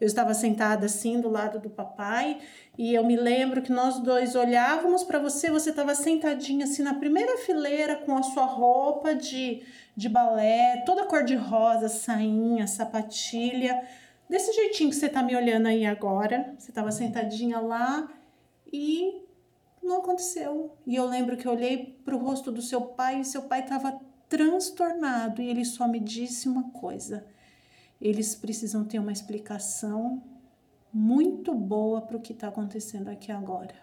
[0.00, 2.38] Eu estava sentada assim do lado do papai
[2.76, 6.94] e eu me lembro que nós dois olhávamos para você, você estava sentadinha assim na
[6.94, 9.62] primeira fileira com a sua roupa de,
[9.96, 13.82] de balé, toda cor de rosa, sainha, sapatilha,
[14.28, 16.54] desse jeitinho que você está me olhando aí agora.
[16.56, 18.08] Você estava sentadinha lá
[18.72, 19.26] e
[19.82, 20.76] não aconteceu.
[20.86, 23.60] E eu lembro que eu olhei para o rosto do seu pai e seu pai
[23.60, 27.26] estava transtornado e ele só me disse uma coisa
[28.00, 30.22] eles precisam ter uma explicação
[30.92, 33.74] muito boa para o que está acontecendo aqui agora.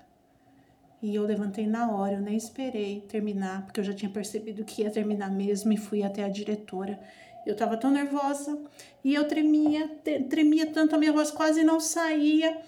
[1.02, 4.82] E eu levantei na hora, eu nem esperei terminar, porque eu já tinha percebido que
[4.82, 7.00] ia terminar mesmo e fui até a diretora.
[7.46, 8.60] Eu estava tão nervosa
[9.04, 9.88] e eu tremia,
[10.30, 12.60] tremia tanto, a minha voz quase não saía.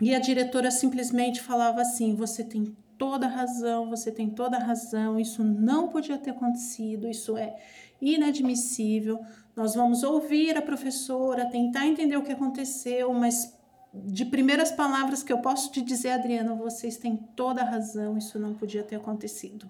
[0.00, 5.42] E a diretora simplesmente falava assim: Você tem toda razão, você tem toda razão, isso
[5.42, 7.56] não podia ter acontecido, isso é
[8.00, 9.20] inadmissível.
[9.60, 13.54] Nós vamos ouvir a professora, tentar entender o que aconteceu, mas
[13.92, 18.38] de primeiras palavras que eu posso te dizer, Adriana, vocês têm toda a razão, isso
[18.38, 19.68] não podia ter acontecido.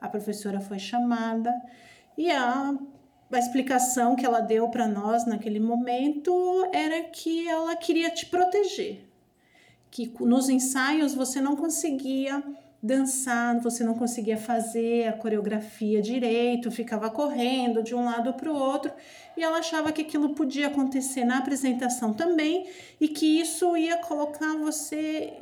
[0.00, 1.52] A professora foi chamada
[2.16, 2.72] e a,
[3.32, 6.32] a explicação que ela deu para nós naquele momento
[6.72, 9.08] era que ela queria te proteger,
[9.90, 12.40] que nos ensaios você não conseguia
[12.82, 18.56] dançar, você não conseguia fazer a coreografia direito, ficava correndo de um lado para o
[18.56, 18.90] outro,
[19.36, 22.66] e ela achava que aquilo podia acontecer na apresentação também
[23.00, 25.34] e que isso ia colocar você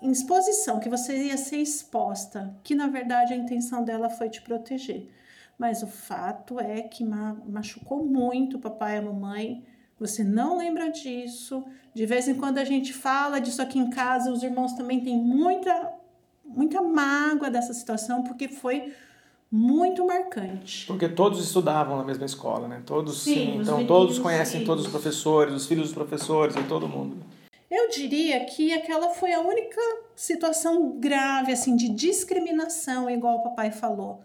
[0.00, 4.40] em exposição, que você ia ser exposta, que na verdade a intenção dela foi te
[4.40, 5.10] proteger.
[5.58, 9.62] Mas o fato é que machucou muito o papai e a mamãe.
[9.98, 11.62] Você não lembra disso.
[11.92, 15.18] De vez em quando a gente fala disso aqui em casa, os irmãos também têm
[15.18, 15.99] muita
[16.54, 18.92] muita mágoa dessa situação, porque foi
[19.50, 20.86] muito marcante.
[20.86, 22.82] Porque todos estudavam na mesma escola, né?
[22.86, 26.88] Todos, sim, sim então todos conhecem todos os professores, os filhos dos professores e todo
[26.88, 27.16] mundo.
[27.70, 29.80] Eu diria que aquela foi a única
[30.14, 34.22] situação grave assim de discriminação, igual o papai falou.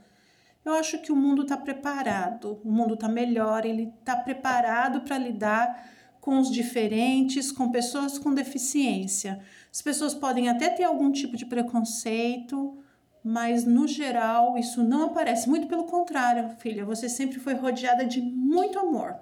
[0.64, 5.18] Eu acho que o mundo está preparado, o mundo está melhor, ele está preparado para
[5.18, 5.90] lidar
[6.26, 9.40] com os diferentes, com pessoas com deficiência.
[9.72, 12.80] As pessoas podem até ter algum tipo de preconceito,
[13.24, 15.48] mas no geral isso não aparece.
[15.48, 19.16] Muito pelo contrário, filha, você sempre foi rodeada de muito amor.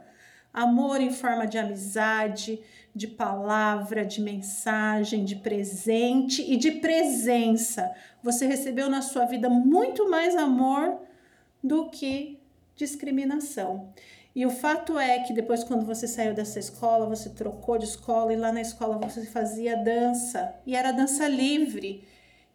[0.54, 2.62] Amor em forma de amizade,
[2.96, 7.94] de palavra, de mensagem, de presente e de presença.
[8.24, 11.02] Você recebeu na sua vida muito mais amor
[11.62, 12.40] do que
[12.78, 13.92] discriminação.
[14.36, 18.34] E o fato é que depois, quando você saiu dessa escola, você trocou de escola
[18.34, 22.04] e lá na escola você fazia dança e era dança livre.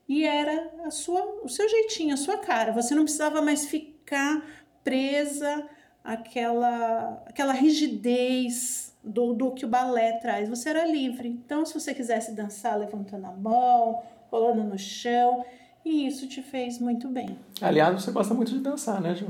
[0.08, 2.72] e era a sua, o seu jeitinho, a sua cara.
[2.72, 4.42] Você não precisava mais ficar
[4.82, 5.68] presa
[6.02, 10.48] àquela, àquela rigidez do, do que o balé traz.
[10.48, 11.28] Você era livre.
[11.28, 15.44] Então, se você quisesse dançar levantando a mão, rolando no chão,
[15.84, 17.38] e isso te fez muito bem.
[17.60, 19.28] Aliás, você gosta muito de dançar, né, Ju?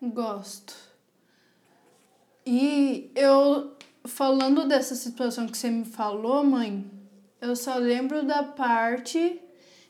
[0.00, 0.85] Gosto.
[2.46, 3.72] E eu,
[4.04, 6.88] falando dessa situação que você me falou, mãe,
[7.40, 9.42] eu só lembro da parte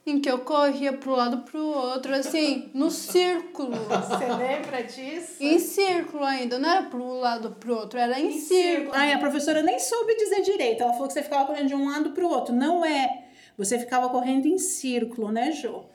[0.06, 3.74] em que eu corria pro lado pro outro, assim, no círculo.
[3.90, 5.42] Você lembra disso?
[5.42, 8.92] Em círculo ainda, não era pro lado pro outro, era em, em círculo.
[8.94, 10.84] Ai, a professora nem soube dizer direito.
[10.84, 12.54] Ela falou que você ficava correndo de um lado pro outro.
[12.54, 13.24] Não é.
[13.58, 15.86] Você ficava correndo em círculo, né, Jo?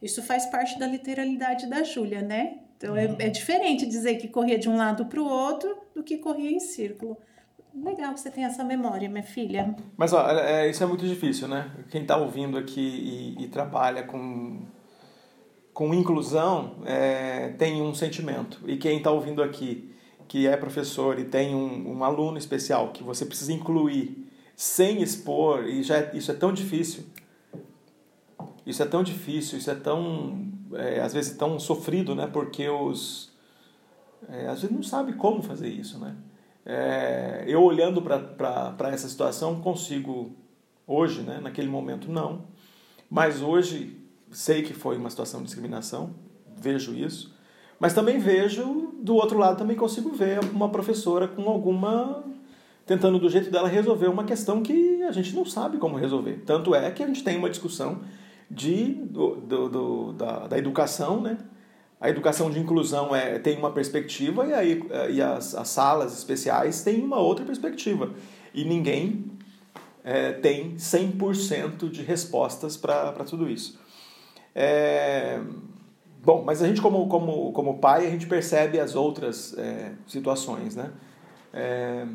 [0.00, 2.60] Isso faz parte da literalidade da Júlia, né?
[2.78, 6.50] Então é, é diferente dizer que corria de um lado pro outro do que corria
[6.50, 7.18] em círculo.
[7.74, 9.76] Legal que você tem essa memória, minha filha.
[9.96, 11.70] Mas ó, é, isso é muito difícil, né?
[11.90, 12.80] Quem está ouvindo aqui
[13.36, 14.62] e, e, trabalha com,
[15.72, 18.60] com inclusão é, tem um sentimento.
[18.66, 19.92] E quem está ouvindo aqui,
[20.26, 24.26] que é professor e tem um, um aluno especial que você precisa incluir
[24.56, 27.04] sem expor, e já é, isso é tão difícil.
[28.68, 32.26] Isso é tão difícil, isso é tão, é, às vezes, tão sofrido, né?
[32.26, 33.32] Porque os...
[34.28, 36.14] É, às vezes não sabe como fazer isso, né?
[36.66, 40.36] É, eu olhando para essa situação consigo
[40.86, 42.44] hoje, né, naquele momento não,
[43.08, 43.96] mas hoje
[44.30, 46.14] sei que foi uma situação de discriminação,
[46.58, 47.34] vejo isso,
[47.80, 52.22] mas também vejo do outro lado também consigo ver uma professora com alguma
[52.84, 56.42] tentando do jeito dela resolver uma questão que a gente não sabe como resolver.
[56.44, 58.00] Tanto é que a gente tem uma discussão
[58.50, 61.38] de, do, do, do da, da educação, né?
[62.00, 66.82] A educação de inclusão é, tem uma perspectiva e, aí, e as, as salas especiais
[66.84, 68.14] têm uma outra perspectiva.
[68.54, 69.32] E ninguém
[70.04, 73.78] é, tem 100% de respostas para tudo isso.
[74.54, 75.40] É,
[76.24, 80.74] bom, mas a gente como, como, como pai, a gente percebe as outras é, situações,
[80.74, 80.92] né?
[81.52, 82.06] É,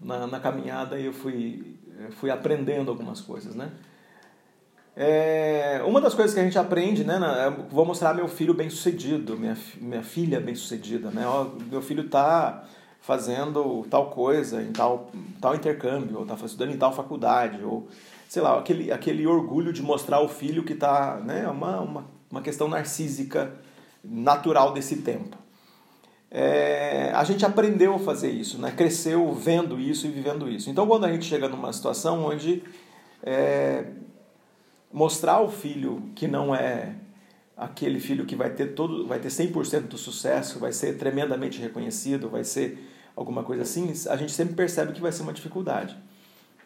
[0.00, 1.76] na, na caminhada eu fui,
[2.12, 3.70] fui aprendendo algumas coisas, né?
[4.98, 8.70] É, uma das coisas que a gente aprende, né, na, vou mostrar meu filho bem
[8.70, 12.64] sucedido, minha, minha filha bem sucedida, né, ó, meu filho está
[13.02, 17.86] fazendo tal coisa em tal, tal intercâmbio, ou está estudando em tal faculdade, ou
[18.26, 22.40] sei lá, aquele, aquele orgulho de mostrar o filho que está, né, uma, uma, uma
[22.40, 23.52] questão narcísica
[24.02, 25.36] natural desse tempo.
[26.30, 30.70] É, a gente aprendeu a fazer isso, né, cresceu vendo isso e vivendo isso.
[30.70, 32.62] Então, quando a gente chega numa situação onde
[33.22, 33.84] é,
[34.96, 36.94] mostrar ao filho que não é
[37.54, 42.30] aquele filho que vai ter todo, vai ter 100% do sucesso, vai ser tremendamente reconhecido,
[42.30, 42.78] vai ser
[43.14, 45.94] alguma coisa assim, a gente sempre percebe que vai ser uma dificuldade.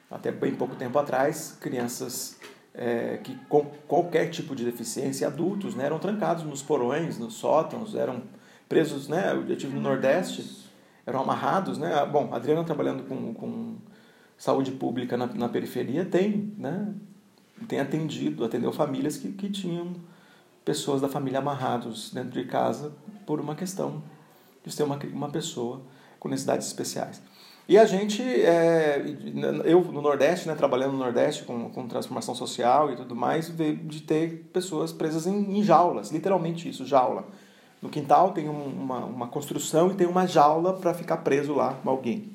[0.08, 2.38] Até bem pouco tempo atrás, crianças
[2.72, 7.96] é, que com qualquer tipo de deficiência, adultos, né, eram trancados nos porões, nos sótãos,
[7.96, 8.22] eram
[8.68, 10.70] presos, né, eu tive no Nordeste,
[11.04, 13.76] eram amarrados, né, bom, a Adriana trabalhando com, com
[14.38, 16.94] saúde pública na, na periferia tem, né,
[17.66, 19.94] tem atendido, atendeu famílias que, que tinham
[20.64, 22.92] pessoas da família amarrados dentro de casa
[23.26, 24.02] por uma questão
[24.64, 25.82] de ser uma, uma pessoa
[26.18, 27.22] com necessidades especiais.
[27.68, 29.00] E a gente, é,
[29.64, 34.00] eu no Nordeste, né, trabalhando no Nordeste com, com transformação social e tudo mais, de
[34.02, 37.26] ter pessoas presas em, em jaulas, literalmente isso, jaula.
[37.80, 41.78] No quintal tem um, uma, uma construção e tem uma jaula para ficar preso lá
[41.84, 42.30] alguém.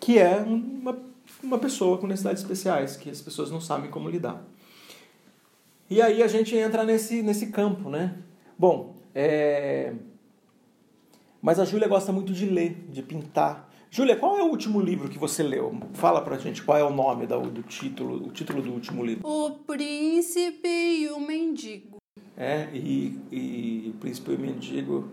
[0.00, 0.96] Que é uma
[1.44, 4.44] uma pessoa com necessidades especiais, que as pessoas não sabem como lidar.
[5.88, 8.16] E aí a gente entra nesse, nesse campo, né?
[8.58, 9.92] Bom, é...
[11.42, 13.70] mas a Júlia gosta muito de ler, de pintar.
[13.90, 15.76] Júlia, qual é o último livro que você leu?
[15.92, 19.28] Fala pra gente qual é o nome do, do título, o título do último livro.
[19.28, 21.98] O Príncipe e o Mendigo.
[22.36, 25.08] É, e, e o Príncipe e o Mendigo,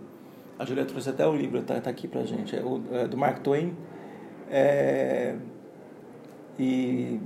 [0.57, 3.17] a Júlia trouxe até o livro, tá, tá aqui pra gente, é, o, é do
[3.17, 3.75] Mark Twain.
[4.49, 5.35] É,
[6.61, 7.19] e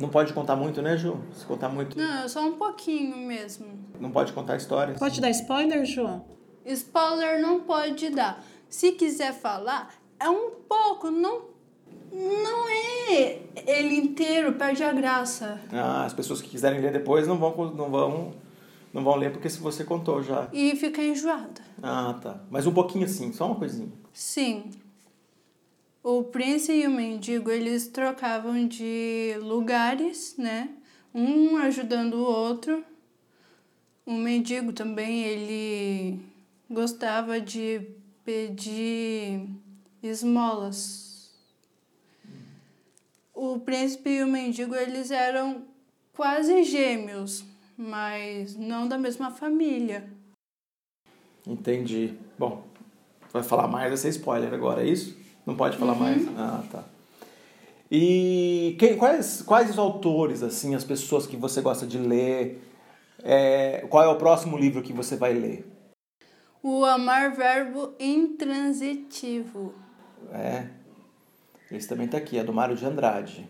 [0.00, 1.20] não pode contar muito, né, Ju?
[1.34, 1.98] Se contar muito.
[1.98, 3.66] Não, só um pouquinho mesmo.
[4.00, 4.98] Não pode contar histórias?
[4.98, 6.22] Pode dar spoiler, Ju?
[6.64, 8.42] Spoiler não pode dar.
[8.68, 11.58] Se quiser falar, é um pouco, não
[12.10, 15.60] não é ele inteiro, perde a graça.
[15.70, 18.32] Ah, as pessoas que quiserem ler depois não vão não vão
[18.92, 20.48] não vão ler porque se você contou já.
[20.52, 21.60] E fica enjoada.
[21.82, 22.40] Ah, tá.
[22.50, 23.92] Mas um pouquinho assim, só uma coisinha.
[24.12, 24.70] Sim.
[26.10, 30.70] O príncipe e o mendigo, eles trocavam de lugares, né?
[31.14, 32.82] Um ajudando o outro.
[34.06, 36.18] O mendigo também, ele
[36.70, 37.82] gostava de
[38.24, 39.50] pedir
[40.02, 41.30] esmolas.
[43.34, 45.64] O príncipe e o mendigo, eles eram
[46.14, 47.44] quase gêmeos,
[47.76, 50.08] mas não da mesma família.
[51.46, 52.14] Entendi.
[52.38, 52.64] Bom,
[53.30, 55.27] vai falar mais, ser spoiler agora, é isso?
[55.48, 55.98] Não pode falar Uhum.
[55.98, 56.28] mais?
[56.36, 56.84] Ah, tá.
[57.90, 62.62] E quem, quais, quais os autores, assim, as pessoas que você gosta de ler?
[63.22, 65.66] É, qual é o próximo livro que você vai ler?
[66.62, 69.72] O amar verbo intransitivo.
[70.32, 70.66] É.
[71.72, 73.48] Esse também tá aqui, é do Mário de Andrade.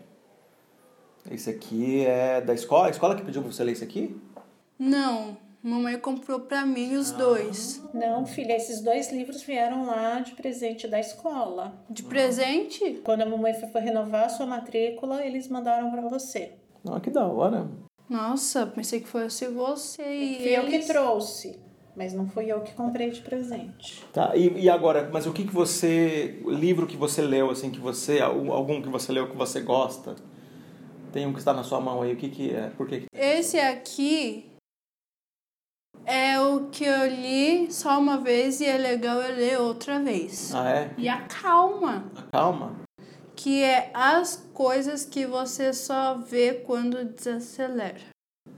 [1.29, 2.87] Esse aqui é da escola?
[2.87, 4.15] A escola que pediu pra você ler esse aqui?
[4.79, 7.83] Não, mamãe comprou pra mim os dois.
[7.93, 11.73] Não, filha, esses dois livros vieram lá de presente da escola.
[11.89, 13.01] De presente?
[13.03, 16.53] Quando a mamãe foi foi renovar a sua matrícula, eles mandaram pra você.
[16.87, 17.67] Ah, que da hora.
[18.09, 20.87] Nossa, pensei que fosse você e Fui eu que eles.
[20.87, 21.59] trouxe,
[21.95, 24.03] mas não fui eu que comprei de presente.
[24.11, 27.79] Tá, e, e agora, mas o que que você, livro que você leu, assim, que
[27.79, 30.15] você, algum que você leu que você gosta?
[31.11, 32.69] Tem um que está na sua mão aí, o que que é?
[32.69, 34.48] Por que que Esse aqui
[36.05, 40.53] é o que eu li só uma vez e é legal eu ler outra vez.
[40.53, 40.91] Ah, é?
[40.97, 42.75] E acalma, Calma.
[43.35, 47.99] que é as coisas que você só vê quando desacelera.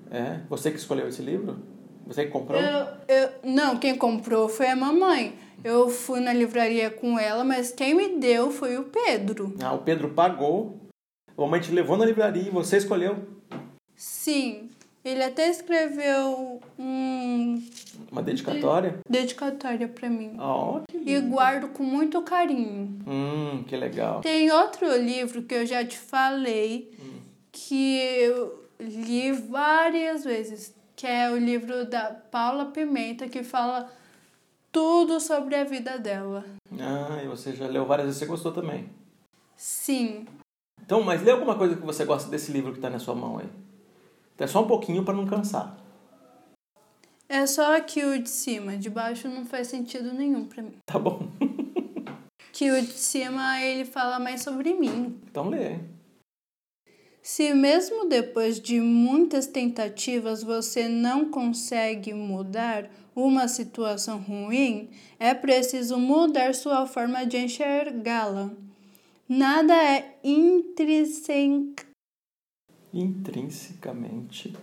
[0.10, 0.39] É?
[0.50, 1.60] Você que escolheu esse livro?
[2.06, 2.60] Você que comprou?
[2.60, 5.38] Eu, eu, não, quem comprou foi a mamãe.
[5.64, 9.56] Eu fui na livraria com ela, mas quem me deu foi o Pedro.
[9.62, 10.80] Ah, o Pedro pagou.
[11.38, 13.18] A mamãe te levou na livraria e você escolheu
[13.96, 14.70] Sim,
[15.04, 17.64] ele até escreveu um
[18.12, 18.99] uma dedicatória?
[19.10, 20.38] dedicatória pra mim.
[20.89, 22.99] Que E guardo com muito carinho.
[23.08, 24.22] Hum, que legal.
[24.22, 26.91] Tem outro livro que eu já te falei
[27.52, 33.91] que eu li várias vezes, que é o livro da Paula Pimenta, que fala
[34.72, 36.45] tudo sobre a vida dela.
[36.80, 38.89] Ah, e você já leu várias vezes, você gostou também.
[39.56, 40.26] Sim,
[40.82, 43.38] Então, mas lê alguma coisa que você gosta desse livro que está na sua mão
[43.38, 43.47] aí.
[44.42, 45.78] É só um pouquinho para não cansar.
[47.30, 50.74] é só aqui o de cima, de baixo não faz sentido nenhum pra mim.
[50.86, 51.28] Tá bom.
[52.52, 55.18] Que o de cima ele fala mais sobre mim.
[55.30, 55.78] Então lê.
[57.22, 65.98] Se mesmo depois de muitas tentativas você não consegue mudar uma situação ruim, é preciso
[65.98, 68.52] mudar sua forma de enxergá-la.
[69.30, 71.91] Nada é intrínseco.
[72.94, 74.54] Intrinsecamente.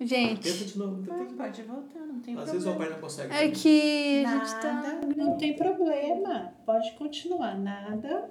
[0.00, 1.02] Gente, de novo.
[1.36, 3.32] Pode voltar, não tem Às vezes o pai não consegue.
[3.32, 5.00] é que a gente Nada, tá...
[5.16, 6.52] não tem problema.
[6.66, 7.56] Pode continuar.
[7.58, 8.30] Nada.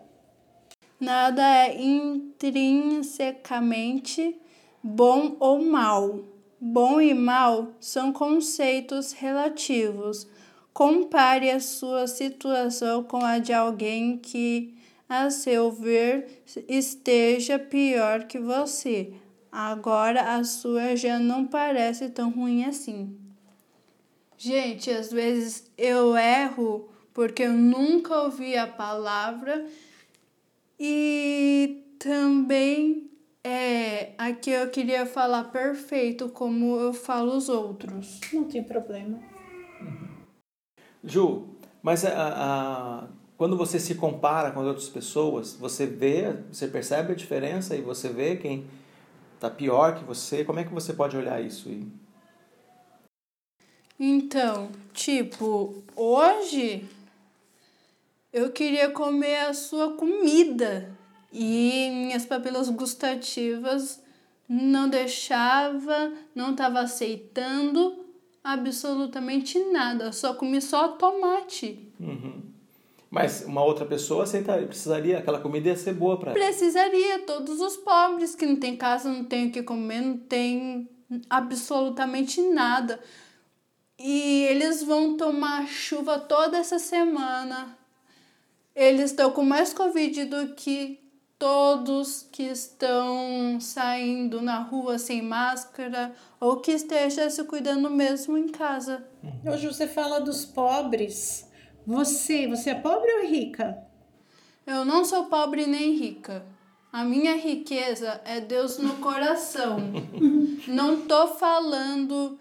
[0.99, 4.39] Nada é intrinsecamente
[4.83, 6.19] bom ou mal.
[6.59, 10.27] Bom e mal são conceitos relativos.
[10.73, 14.75] Compare a sua situação com a de alguém que,
[15.11, 19.13] a seu ver, esteja pior que você.
[19.51, 23.17] Agora a sua já não parece tão ruim assim.
[24.37, 29.65] Gente, às vezes eu erro porque eu nunca ouvi a palavra
[30.79, 33.11] e também
[33.43, 38.19] é, aqui eu queria falar perfeito como eu falo os outros.
[38.31, 39.19] Não tem problema.
[41.03, 41.47] Ju,
[41.83, 43.07] mas a, a-
[43.41, 47.81] quando você se compara com as outras pessoas, você vê, você percebe a diferença e
[47.81, 48.67] você vê quem
[49.39, 50.45] tá pior que você.
[50.45, 51.67] Como é que você pode olhar isso?
[51.67, 51.91] E...
[53.99, 56.85] Então, tipo, hoje
[58.31, 60.95] eu queria comer a sua comida
[61.33, 64.03] e minhas papilas gustativas
[64.47, 68.05] não deixava, não estava aceitando
[68.43, 71.91] absolutamente nada, só comi só tomate.
[71.99, 72.50] Uhum.
[73.11, 76.39] Mas uma outra pessoa aceitaria, precisaria, aquela comida ia ser boa para ela.
[76.39, 80.89] Precisaria, todos os pobres que não tem casa, não tem o que comer, não tem
[81.29, 83.01] absolutamente nada.
[83.99, 87.77] E eles vão tomar chuva toda essa semana.
[88.73, 90.97] Eles estão com mais Covid do que
[91.37, 98.47] todos que estão saindo na rua sem máscara ou que esteja se cuidando mesmo em
[98.47, 99.05] casa.
[99.45, 101.50] Hoje você fala dos pobres.
[101.85, 103.77] Você, você é pobre ou rica?
[104.65, 106.45] Eu não sou pobre nem rica.
[106.93, 109.77] A minha riqueza é Deus no coração.
[110.67, 112.37] não tô falando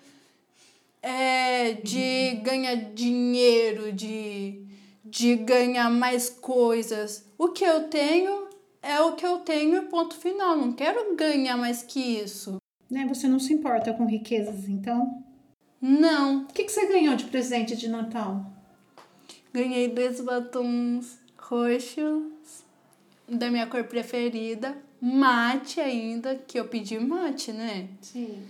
[1.03, 4.63] é, de ganhar dinheiro, de,
[5.05, 7.25] de ganhar mais coisas.
[7.39, 8.49] O que eu tenho
[8.83, 10.57] é o que eu tenho e ponto final.
[10.57, 12.61] Não quero ganhar mais que isso.
[12.91, 13.07] Né?
[13.07, 15.23] Você não se importa com riquezas, então?
[15.81, 16.43] Não.
[16.43, 18.60] O que, que você ganhou de presente de Natal?
[19.53, 22.65] Ganhei dois batons roxos
[23.29, 24.77] da minha cor preferida.
[25.01, 27.89] Mate ainda, que eu pedi mate, né?
[28.03, 28.47] Sim.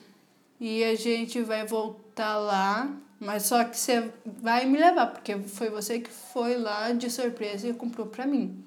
[0.61, 5.71] e a gente vai voltar lá, mas só que você vai me levar, porque foi
[5.71, 8.63] você que foi lá de surpresa e comprou pra mim.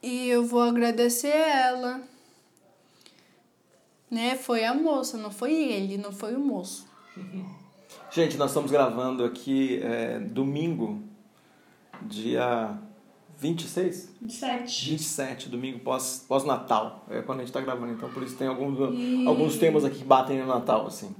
[0.00, 2.00] E eu vou agradecer ela.
[4.10, 4.36] Né?
[4.36, 6.86] Foi a moça, não foi ele, não foi o moço.
[8.14, 11.02] Gente, nós estamos gravando aqui é, domingo,
[12.00, 12.78] dia
[13.38, 14.14] 26?
[14.22, 14.90] 27.
[14.90, 17.04] 27, domingo pós, pós-Natal.
[17.10, 18.78] É quando a gente está gravando, então por isso tem alguns,
[19.26, 21.12] alguns temas aqui que batem no Natal, assim.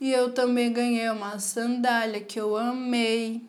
[0.00, 3.42] E eu também ganhei uma sandália que eu amei,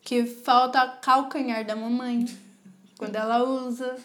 [0.00, 2.26] que falta calcanhar da mamãe
[2.96, 3.96] quando ela usa.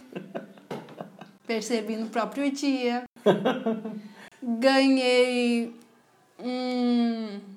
[1.46, 3.04] Percebi no próprio dia.
[4.42, 5.76] Ganhei
[6.40, 7.53] um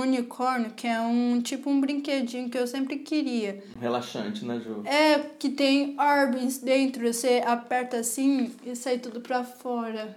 [0.00, 3.62] unicórnio, que é um tipo um brinquedinho que eu sempre queria.
[3.80, 4.82] Relaxante, né, Ju?
[4.84, 10.16] É, que tem orbes dentro, você aperta assim e sai tudo pra fora.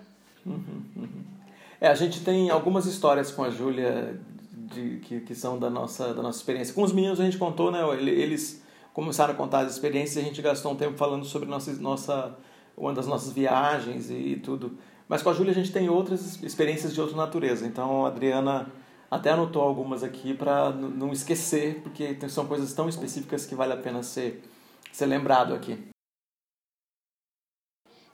[1.80, 4.20] É, a gente tem algumas histórias com a Júlia
[4.52, 6.74] de, que, que são da nossa, da nossa experiência.
[6.74, 7.82] Com os meninos a gente contou, né?
[8.00, 8.64] Eles
[8.94, 12.36] começaram a contar as experiências e a gente gastou um tempo falando sobre nossa, nossa,
[12.76, 14.78] uma das nossas viagens e, e tudo.
[15.08, 17.66] Mas com a Júlia a gente tem outras experiências de outra natureza.
[17.66, 18.68] Então a Adriana
[19.10, 23.78] até anotou algumas aqui para não esquecer, porque são coisas tão específicas que vale a
[23.78, 24.44] pena ser,
[24.92, 25.78] ser lembrado aqui.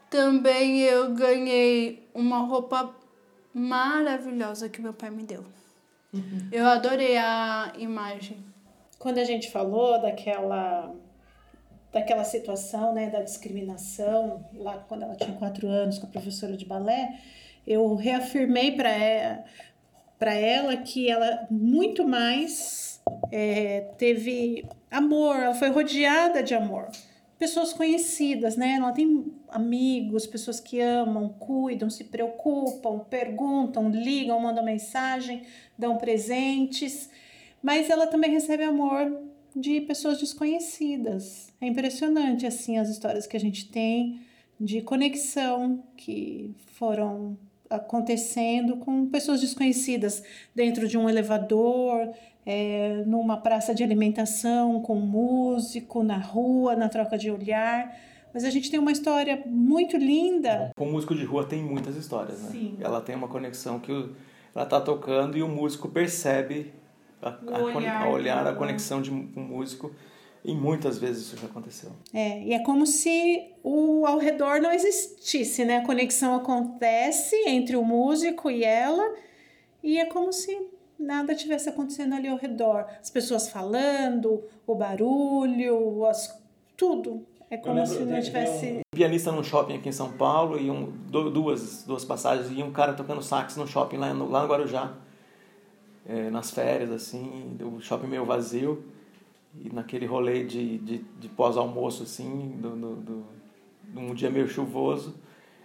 [0.10, 2.96] Também eu ganhei uma roupa
[3.54, 5.44] maravilhosa que meu pai me deu.
[6.52, 8.38] Eu adorei a imagem.
[9.00, 10.94] Quando a gente falou daquela
[11.92, 16.66] daquela situação, né, da discriminação, lá quando ela tinha quatro anos com a professora de
[16.66, 17.20] balé,
[17.68, 19.44] eu reafirmei para ela,
[20.24, 26.88] para ela que ela muito mais é, teve amor, ela foi rodeada de amor.
[27.38, 28.76] Pessoas conhecidas, né?
[28.78, 35.44] Ela tem amigos, pessoas que amam, cuidam, se preocupam, perguntam, ligam, mandam mensagem,
[35.78, 37.10] dão presentes.
[37.62, 39.12] Mas ela também recebe amor
[39.54, 41.52] de pessoas desconhecidas.
[41.60, 44.22] É impressionante assim as histórias que a gente tem
[44.58, 47.38] de conexão que foram
[47.70, 52.10] acontecendo com pessoas desconhecidas dentro de um elevador,
[52.46, 57.96] é, numa praça de alimentação, com um músico, na rua, na troca de olhar.
[58.34, 60.72] Mas a gente tem uma história muito linda.
[60.76, 62.50] Com músico de rua tem muitas histórias, né?
[62.52, 62.78] Sim.
[62.80, 64.16] Ela tem uma conexão que o,
[64.56, 66.74] ela tá tocando e o músico percebe
[67.22, 67.30] a,
[67.62, 69.92] O olhar a olhar, a conexão de um músico.
[70.46, 71.90] E muitas vezes isso já aconteceu.
[72.14, 75.78] É, e é como se o ao redor não existisse, né?
[75.78, 79.14] A conexão acontece entre o músico e ela,
[79.82, 80.68] e é como se
[81.00, 82.86] nada tivesse acontecendo ali ao redor.
[83.02, 86.38] As pessoas falando, o barulho, as,
[86.76, 87.26] tudo.
[87.50, 88.66] É como lembro, se não tivesse.
[88.66, 92.62] um pianista num shopping aqui em São Paulo e um, du- duas, duas passagens e
[92.64, 94.94] um cara tocando sax no shopping lá no, lá no Guarujá.
[96.06, 98.84] É, nas férias, assim, o shopping meio vazio.
[99.60, 103.26] E naquele rolê de, de, de pós-almoço, assim, do, do, do,
[103.96, 105.16] um dia meio chuvoso.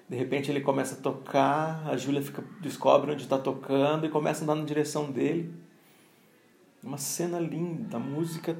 [0.08, 4.42] De repente ele começa a tocar, a Júlia fica, descobre onde está tocando e começa
[4.42, 5.54] a andar na direção dele.
[6.82, 8.56] Uma cena linda, música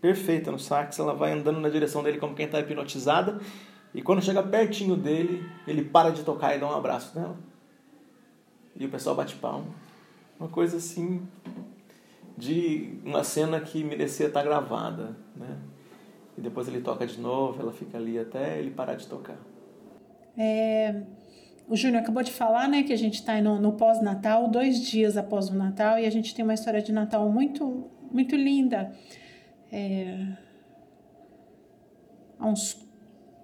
[0.00, 3.40] perfeita no sax, ela vai andando na direção dele como quem está hipnotizada.
[3.94, 7.38] E quando chega pertinho dele, ele para de tocar e dá um abraço nela.
[8.74, 9.66] E o pessoal bate palma.
[10.40, 11.26] Uma coisa assim
[12.36, 15.58] de uma cena que merecia estar gravada, né?
[16.36, 19.38] E depois ele toca de novo, ela fica ali até ele parar de tocar.
[21.68, 25.16] O Júnior acabou de falar, né, que a gente está no, no pós-natal, dois dias
[25.16, 28.92] após o Natal, e a gente tem uma história de Natal muito, muito linda.
[29.70, 30.26] É,
[32.38, 32.86] há uns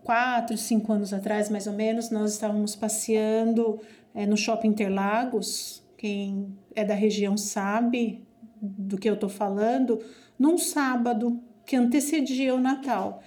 [0.02, 3.80] quatro, cinco anos atrás, mais ou menos, nós estávamos passeando
[4.14, 5.82] é, no Shopping Interlagos.
[5.96, 8.27] Quem é da região sabe
[8.60, 10.00] do que eu estou falando.
[10.38, 13.22] Num sábado que antecedia o Natal.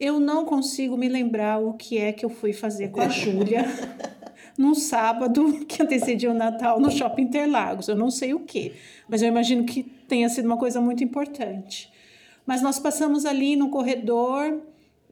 [0.00, 3.64] Eu não consigo me lembrar o que é que eu fui fazer com a Júlia
[4.58, 7.88] num sábado que antecedia o Natal no Shopping Interlagos.
[7.88, 8.72] Eu não sei o que,
[9.08, 11.92] mas eu imagino que tenha sido uma coisa muito importante.
[12.46, 14.60] Mas nós passamos ali no corredor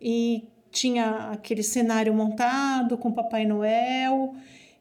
[0.01, 4.35] e tinha aquele cenário montado com Papai Noel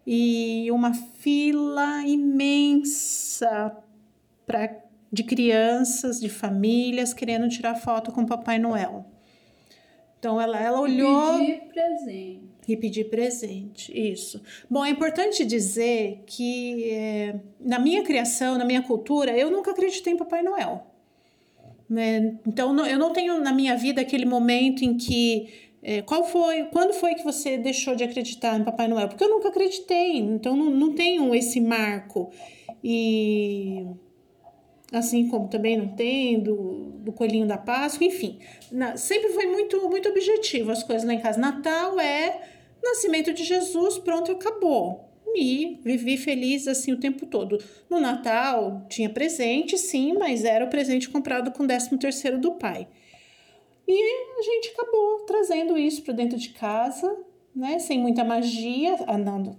[0.06, 3.78] e uma fila imensa
[4.52, 4.76] pra,
[5.12, 9.06] de crianças, de famílias querendo tirar foto com Papai Noel.
[10.20, 12.42] Então ela, ela olhou Pedir presente.
[12.68, 14.42] e pedir presente, isso.
[14.70, 20.14] Bom, é importante dizer que é, na minha criação, na minha cultura, eu nunca acreditei
[20.14, 20.86] em Papai Noel.
[21.90, 22.36] Né?
[22.46, 25.48] Então, não- eu não tenho na minha vida aquele momento em que
[25.84, 29.08] é, qual foi, quando foi que você deixou de acreditar em Papai Noel?
[29.08, 32.30] Porque eu nunca acreditei, então não, não tenho esse marco.
[32.84, 33.88] E
[34.92, 38.40] assim como também não tem do, do coelhinho da Páscoa, enfim,
[38.72, 41.40] na, sempre foi muito muito objetivo as coisas lá em casa.
[41.40, 42.42] Natal é
[42.84, 45.08] nascimento de Jesus, pronto, acabou.
[45.34, 47.58] E vivi feliz assim o tempo todo.
[47.90, 52.54] No Natal tinha presente, sim, mas era o presente comprado com o 13 terceiro do
[52.54, 52.86] pai.
[53.88, 57.18] E a gente acabou trazendo isso para dentro de casa,
[57.56, 57.80] né?
[57.80, 58.96] Sem muita magia,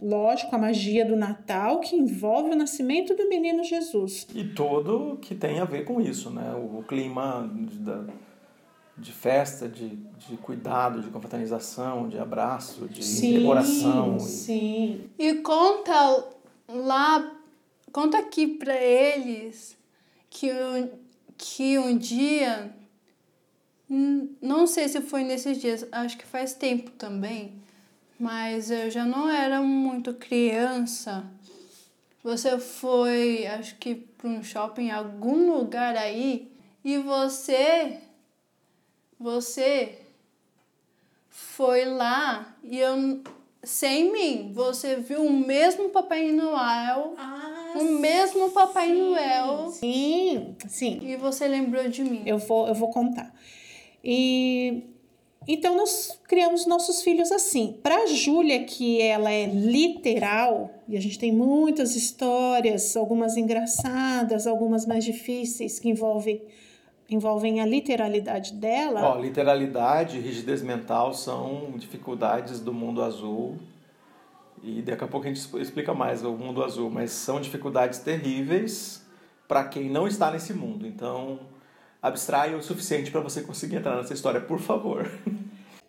[0.01, 4.27] lógico, a magia do Natal que envolve o nascimento do menino Jesus.
[4.35, 6.55] E todo que tem a ver com isso, né?
[6.55, 8.05] O clima da,
[8.97, 14.19] de festa, de, de cuidado, de confraternização, de abraço, de sim, decoração.
[14.19, 15.11] Sim.
[15.19, 16.25] E conta
[16.69, 17.33] lá,
[17.93, 19.77] conta aqui para eles
[20.31, 20.49] que,
[21.37, 22.75] que um dia
[24.41, 27.62] não sei se foi nesses dias, acho que faz tempo também,
[28.23, 31.25] mas eu já não era muito criança.
[32.23, 36.53] Você foi, acho que para um shopping em algum lugar aí
[36.85, 37.99] e você
[39.19, 39.99] você
[41.29, 43.21] foi lá e eu
[43.65, 47.15] sem mim, você viu o mesmo Papai Noel.
[47.19, 49.69] Ah, o mesmo Papai sim, Noel.
[49.71, 51.01] Sim, sim.
[51.03, 52.23] E você lembrou de mim.
[52.25, 53.35] Eu vou, eu vou contar.
[54.03, 54.92] E
[55.47, 57.79] então nós criamos nossos filhos assim.
[57.83, 64.47] Para a Júlia, que ela é literal, e a gente tem muitas histórias, algumas engraçadas,
[64.47, 66.43] algumas mais difíceis que envolvem
[67.11, 69.03] envolvem a literalidade dela.
[69.03, 73.59] Ó, literalidade e rigidez mental são dificuldades do mundo azul.
[74.63, 79.05] E daqui a pouco a gente explica mais o mundo azul, mas são dificuldades terríveis
[79.47, 80.87] para quem não está nesse mundo.
[80.87, 81.41] Então,
[82.03, 85.09] abstraia o suficiente para você conseguir entrar nessa história, por favor.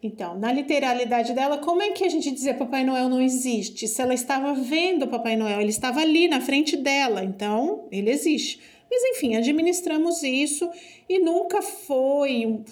[0.01, 3.87] Então, na literalidade dela, como é que a gente dizia Papai Noel não existe?
[3.87, 8.59] Se ela estava vendo Papai Noel, ele estava ali na frente dela, então ele existe.
[8.91, 10.69] Mas enfim, administramos isso
[11.09, 12.63] e nunca foi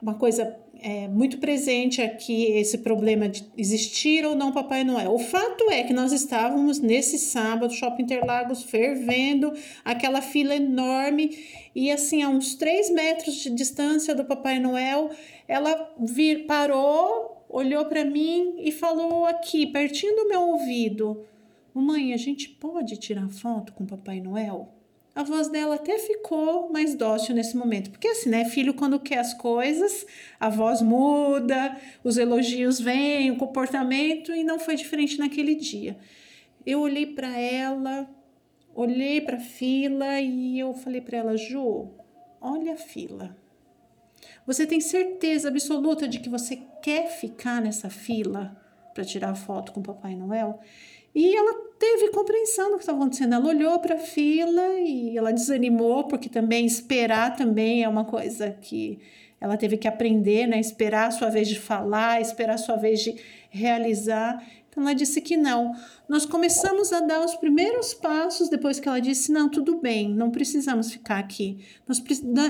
[0.00, 5.14] uma coisa é, muito presente aqui esse problema de existir ou não Papai Noel.
[5.14, 9.50] O fato é que nós estávamos nesse sábado, Shopping Interlagos fervendo,
[9.82, 11.38] aquela fila enorme,
[11.74, 15.08] e assim, a uns três metros de distância do Papai Noel,
[15.48, 21.24] ela vir, parou, olhou para mim e falou aqui, pertinho do meu ouvido:
[21.72, 24.68] Mãe, a gente pode tirar foto com Papai Noel?
[25.14, 27.90] A voz dela até ficou mais dócil nesse momento.
[27.90, 30.04] Porque assim, né, filho quando quer as coisas,
[30.40, 35.96] a voz muda, os elogios vêm, o comportamento e não foi diferente naquele dia.
[36.66, 38.08] Eu olhei para ela,
[38.74, 41.90] olhei para a fila e eu falei para ela, Ju,
[42.40, 43.36] olha a fila.
[44.46, 48.60] Você tem certeza absoluta de que você quer ficar nessa fila
[48.92, 50.60] para tirar foto com o Papai Noel?
[51.14, 53.34] E ela teve compreensão do que estava acontecendo.
[53.34, 58.50] Ela olhou para a fila e ela desanimou, porque também esperar também é uma coisa
[58.50, 58.98] que
[59.40, 60.58] ela teve que aprender, né?
[60.58, 63.14] Esperar a sua vez de falar, esperar a sua vez de
[63.50, 64.42] realizar.
[64.68, 65.72] Então ela disse que não.
[66.08, 70.30] Nós começamos a dar os primeiros passos depois que ela disse: não, tudo bem, não
[70.30, 71.64] precisamos ficar aqui.
[71.86, 72.02] Nós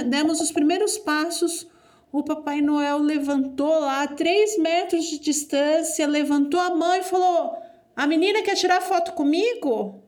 [0.06, 1.68] demos os primeiros passos.
[2.10, 7.58] O Papai Noel levantou lá, a três metros de distância, levantou a mão e falou:
[7.96, 10.02] a menina quer tirar foto comigo?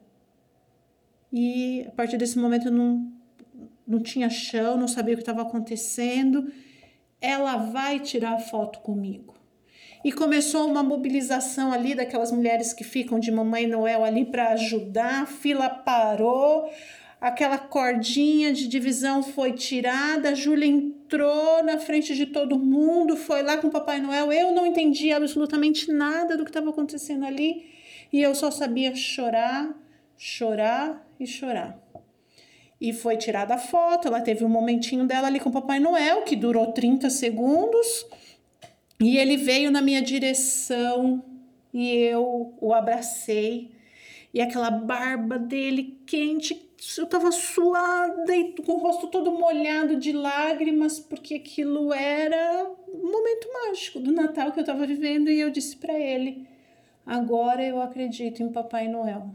[1.32, 3.12] E a partir desse momento eu não,
[3.87, 6.51] não tinha chão, não sabia o que estava acontecendo.
[7.20, 9.34] Ela vai tirar foto comigo.
[10.05, 15.22] E começou uma mobilização ali daquelas mulheres que ficam de Mamãe Noel ali para ajudar.
[15.22, 16.70] A fila parou,
[17.21, 23.43] aquela cordinha de divisão foi tirada, a Júlia entrou na frente de todo mundo, foi
[23.43, 24.33] lá com o Papai Noel.
[24.33, 27.67] Eu não entendi absolutamente nada do que estava acontecendo ali.
[28.12, 29.75] E eu só sabia chorar,
[30.17, 31.79] chorar e chorar.
[32.81, 36.23] E foi tirada a foto, ela teve um momentinho dela ali com o Papai Noel,
[36.23, 38.07] que durou 30 segundos.
[39.01, 41.25] E ele veio na minha direção
[41.73, 43.71] e eu o abracei.
[44.33, 46.66] E aquela barba dele quente,
[46.99, 53.11] eu tava suada e com o rosto todo molhado de lágrimas, porque aquilo era um
[53.11, 55.31] momento mágico do Natal que eu tava vivendo.
[55.31, 56.47] E eu disse para ele:
[57.05, 59.31] Agora eu acredito em Papai Noel.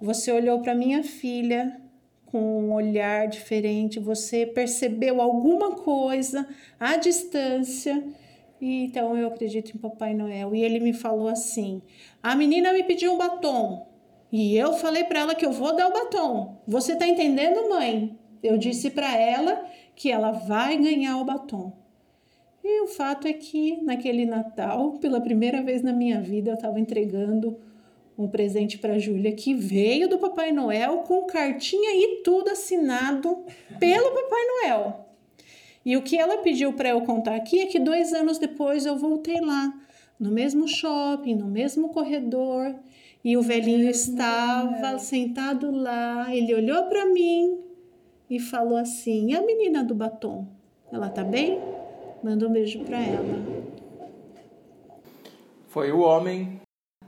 [0.00, 1.80] Você olhou para minha filha
[2.26, 6.46] com um olhar diferente, você percebeu alguma coisa
[6.80, 8.02] à distância.
[8.60, 10.54] E então eu acredito em Papai Noel.
[10.54, 11.80] E ele me falou assim:
[12.22, 13.95] "A menina me pediu um batom.
[14.38, 16.60] E eu falei para ela que eu vou dar o batom.
[16.68, 18.18] Você tá entendendo, mãe?
[18.42, 19.64] Eu disse para ela
[19.94, 21.72] que ela vai ganhar o batom.
[22.62, 26.78] E o fato é que naquele Natal, pela primeira vez na minha vida, eu estava
[26.78, 27.58] entregando
[28.18, 33.42] um presente para Júlia que veio do Papai Noel com cartinha e tudo assinado
[33.80, 35.06] pelo Papai Noel.
[35.82, 38.98] E o que ela pediu para eu contar aqui é que dois anos depois eu
[38.98, 39.72] voltei lá,
[40.20, 42.74] no mesmo shopping, no mesmo corredor,
[43.26, 46.32] e o velhinho estava sentado lá.
[46.32, 47.58] Ele olhou para mim
[48.30, 50.46] e falou assim: "E a menina do batom,
[50.92, 51.58] ela tá bem?"
[52.22, 53.34] Manda um beijo para ela.
[55.66, 56.60] Foi o homem.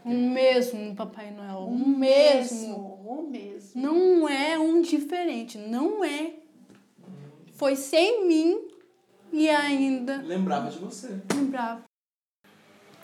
[0.05, 1.69] O mesmo Papai Noel.
[1.69, 2.99] O mesmo.
[3.07, 3.81] O mesmo.
[3.81, 5.57] Não é um diferente.
[5.57, 6.35] Não é.
[7.53, 8.59] Foi sem mim
[9.33, 11.21] e ainda Lembrava de você.
[11.33, 11.88] lembrava.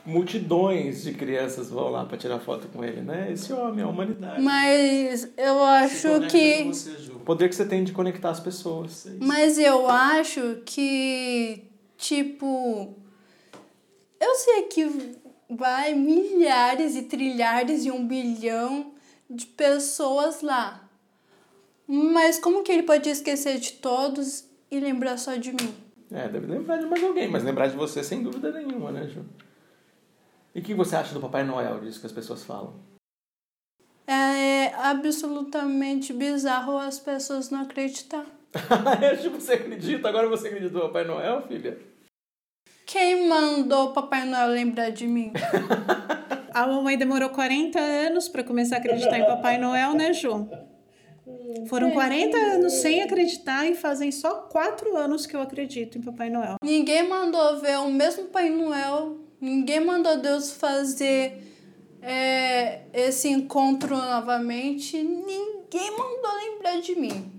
[0.07, 3.33] Multidões de crianças vão lá para tirar foto com ele, né?
[3.33, 4.43] Esse homem, a humanidade.
[4.43, 6.65] Mas eu acho que.
[6.65, 7.17] você, Ju.
[7.17, 9.07] O poder que você tem de conectar as pessoas.
[9.07, 9.17] é.
[9.21, 11.65] Mas eu acho que,
[11.97, 12.95] tipo.
[14.21, 15.17] Eu sei que
[15.49, 18.93] vai milhares e trilhares e um bilhão
[19.29, 20.89] de pessoas lá.
[21.87, 25.75] Mas como que ele pode esquecer de todos e lembrar só de mim?
[26.11, 29.25] É, deve lembrar de mais alguém, mas lembrar de você sem dúvida nenhuma, né, Ju?
[30.55, 32.75] E o que você acha do Papai Noel, disso que as pessoas falam?
[34.07, 38.25] É absolutamente bizarro as pessoas não acreditar.
[39.21, 40.09] Ju, você acredita?
[40.09, 41.79] Agora você acredita no Papai Noel, filha?
[42.87, 45.33] Quem mandou o Papai Noel lembrar de mim?
[46.55, 50.49] A mamãe demorou 40 anos para começar a acreditar em Papai Noel, né, Ju?
[51.69, 56.31] Foram 40 anos sem acreditar e fazem só 4 anos que eu acredito em Papai
[56.31, 56.57] Noel.
[56.63, 59.19] Ninguém mandou ver o mesmo Pai Noel.
[59.41, 61.43] Ninguém mandou Deus fazer
[62.01, 65.03] é, esse encontro novamente.
[65.03, 67.31] Ninguém mandou lembrar de mim.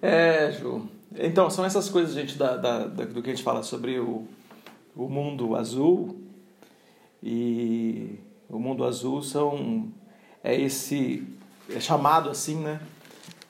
[0.00, 0.88] É, Ju.
[1.18, 4.26] Então, são essas coisas, gente, da, da, da- do que a gente fala sobre o,
[4.94, 6.20] o mundo azul.
[7.22, 9.90] E o mundo azul são.
[10.44, 11.26] É esse.
[11.70, 12.80] É chamado assim, né?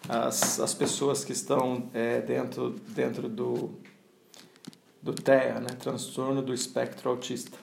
[0.08, 3.72] As, as pessoas que estão é, dentro, dentro do,
[5.06, 5.68] do TEA, né?
[5.78, 7.56] Transtorno do espectro autista.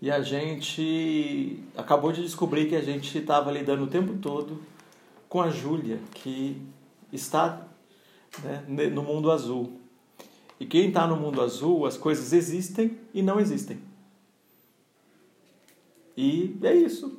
[0.00, 4.62] E a gente acabou de descobrir que a gente estava lidando o tempo todo
[5.28, 6.60] com a Júlia, que
[7.12, 7.66] está
[8.42, 9.78] né, no mundo azul.
[10.58, 13.78] E quem está no mundo azul, as coisas existem e não existem.
[16.16, 17.18] E é isso.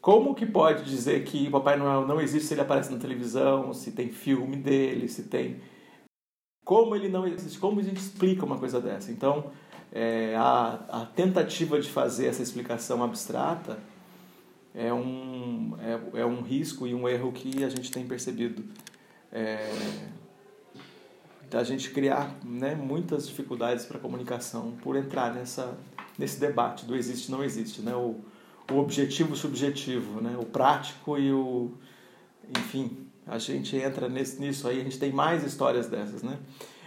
[0.00, 3.92] Como que pode dizer que Papai Noel não existe se ele aparece na televisão, se
[3.92, 5.60] tem filme dele, se tem.
[6.68, 7.58] Como ele não existe?
[7.58, 9.10] Como a gente explica uma coisa dessa?
[9.10, 9.52] Então,
[9.90, 13.78] é, a, a tentativa de fazer essa explicação abstrata
[14.74, 18.62] é um, é, é um risco e um erro que a gente tem percebido.
[19.32, 19.72] É,
[21.48, 25.74] da gente criar né, muitas dificuldades para a comunicação por entrar nessa,
[26.18, 27.94] nesse debate do existe não existe, né?
[27.94, 28.20] o,
[28.70, 30.36] o objetivo subjetivo, né?
[30.38, 31.72] o prático e o.
[32.58, 36.22] Enfim, a gente entra nesse, nisso aí, a gente tem mais histórias dessas.
[36.22, 36.38] Né?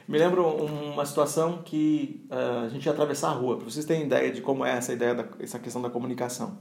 [0.07, 4.03] Me lembro uma situação que ah, a gente ia atravessar a rua, para vocês terem
[4.03, 6.57] ideia de como é essa ideia, da, essa questão da comunicação.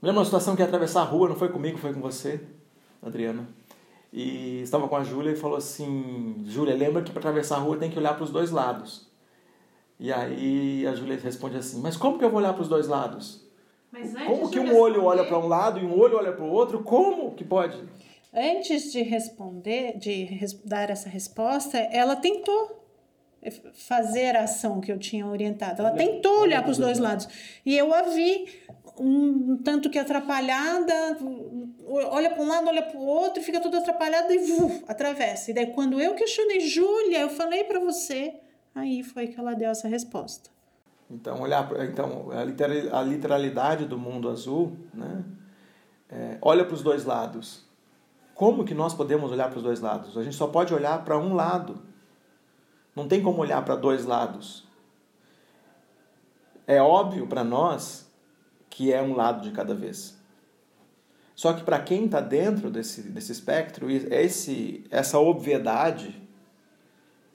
[0.00, 2.40] Me lembro uma situação que ia atravessar a rua, não foi comigo, foi com você,
[3.02, 3.46] Adriana.
[4.12, 7.76] E estava com a Júlia e falou assim: Júlia, lembra que para atravessar a rua
[7.76, 9.10] tem que olhar para os dois lados.
[9.98, 12.86] E aí a Júlia responde assim: Mas como que eu vou olhar para os dois
[12.86, 13.44] lados?
[14.26, 16.82] Como que um olho olha para um lado e um olho olha para o outro?
[16.82, 17.80] Como que pode?
[18.34, 22.82] Antes de responder, de res- dar essa resposta, ela tentou
[23.74, 25.80] fazer a ação que eu tinha orientado.
[25.80, 27.28] Ela tentou olhar para os dois lados.
[27.64, 28.46] E eu a vi
[28.98, 30.94] um tanto que atrapalhada,
[31.86, 35.50] olha para um lado, olha para o outro, fica toda atrapalhada e vu, atravessa.
[35.50, 38.34] E daí, quando eu questionei, Júlia, eu falei para você,
[38.74, 40.48] aí foi que ela deu essa resposta.
[41.10, 45.22] Então, olhar então a literalidade do mundo azul, né?
[46.08, 47.63] É, olha para os dois lados.
[48.34, 50.16] Como que nós podemos olhar para os dois lados?
[50.16, 51.82] A gente só pode olhar para um lado.
[52.94, 54.64] Não tem como olhar para dois lados.
[56.66, 58.10] É óbvio para nós
[58.68, 60.18] que é um lado de cada vez.
[61.34, 66.20] Só que para quem está dentro desse, desse espectro, esse, essa obviedade,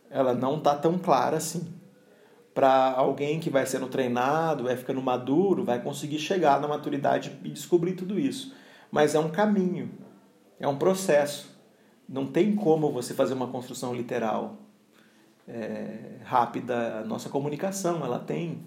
[0.10, 1.80] ela não está tão clara assim
[2.54, 7.50] para alguém que vai sendo treinado, vai ficando maduro, vai conseguir chegar na maturidade e
[7.50, 8.54] descobrir tudo isso.
[8.92, 9.92] Mas é um caminho,
[10.60, 11.58] é um processo.
[12.08, 14.58] Não tem como você fazer uma construção literal
[15.48, 17.00] é, rápida.
[17.00, 18.60] A nossa comunicação, ela tem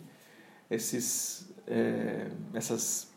[0.71, 3.13] esses, é, essas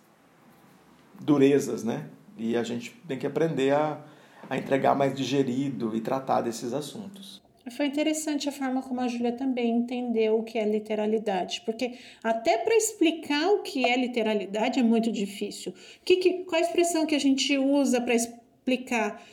[1.20, 2.10] durezas, né?
[2.38, 4.02] E a gente tem que aprender a,
[4.50, 7.42] a entregar mais digerido e tratar desses assuntos.
[7.72, 12.60] Foi interessante a forma como a Júlia também entendeu o que é literalidade, porque até
[12.60, 15.74] para explicar o que é literalidade é muito difícil.
[16.04, 18.45] Que, que, qual a expressão que a gente usa para explicar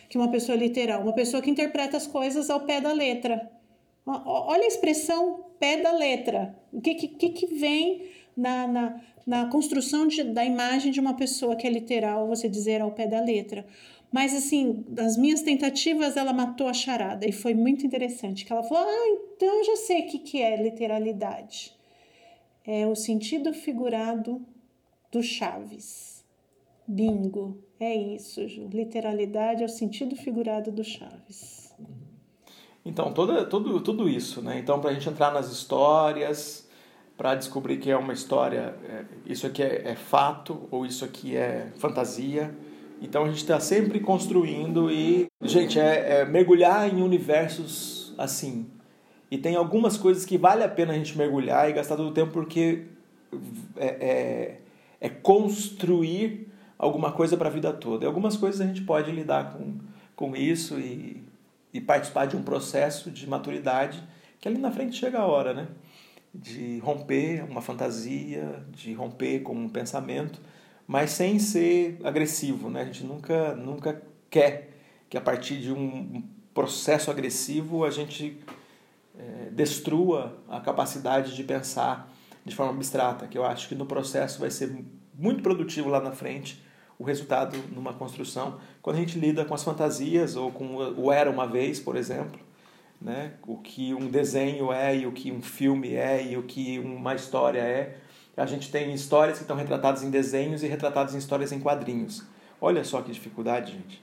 [0.08, 1.02] que uma pessoa é literal?
[1.02, 3.50] Uma pessoa que interpreta as coisas ao pé da letra.
[4.04, 6.54] Olha a expressão pé da letra.
[6.72, 11.56] O que, que, que vem na, na, na construção de, da imagem de uma pessoa
[11.56, 13.64] que é literal, você dizer ao pé da letra?
[14.12, 17.26] Mas, assim, das minhas tentativas, ela matou a charada.
[17.26, 18.44] E foi muito interessante.
[18.44, 21.72] Que ela falou, ah, então eu já sei o que, que é literalidade.
[22.66, 24.44] É o sentido figurado
[25.10, 26.11] do Chaves.
[26.92, 27.58] Bingo.
[27.80, 28.68] É isso, Ju.
[28.72, 31.74] Literalidade é o sentido figurado do Chaves.
[32.84, 34.58] Então, toda, tudo, tudo isso, né?
[34.58, 36.68] Então, para a gente entrar nas histórias,
[37.16, 41.36] para descobrir que é uma história, é, isso aqui é, é fato ou isso aqui
[41.36, 42.54] é fantasia
[43.02, 48.70] então a gente está sempre construindo e, gente, é, é, mergulhar em universos assim.
[49.28, 52.12] E tem algumas coisas que vale a pena a gente mergulhar e gastar todo o
[52.12, 52.84] tempo porque
[53.76, 54.60] é, é,
[55.00, 56.46] é construir
[56.82, 58.04] alguma coisa para a vida toda.
[58.04, 59.78] E algumas coisas a gente pode lidar com,
[60.14, 61.22] com isso e,
[61.72, 64.02] e participar de um processo de maturidade
[64.40, 65.68] que ali na frente chega a hora, né?
[66.34, 70.40] De romper uma fantasia, de romper com um pensamento
[70.86, 72.68] mas sem ser agressivo.
[72.68, 72.82] Né?
[72.82, 74.70] A gente nunca, nunca quer
[75.08, 76.22] que a partir de um
[76.52, 78.38] processo agressivo a gente
[79.18, 82.12] é, destrua a capacidade de pensar
[82.44, 86.12] de forma abstrata, que eu acho que no processo vai ser muito produtivo lá na
[86.12, 86.62] frente
[87.02, 91.28] o resultado numa construção, quando a gente lida com as fantasias ou com o era
[91.28, 92.38] uma vez, por exemplo,
[93.00, 93.32] né?
[93.44, 97.12] o que um desenho é e o que um filme é e o que uma
[97.16, 97.96] história é,
[98.36, 102.22] a gente tem histórias que estão retratadas em desenhos e retratadas em histórias em quadrinhos.
[102.60, 104.00] Olha só que dificuldade, gente.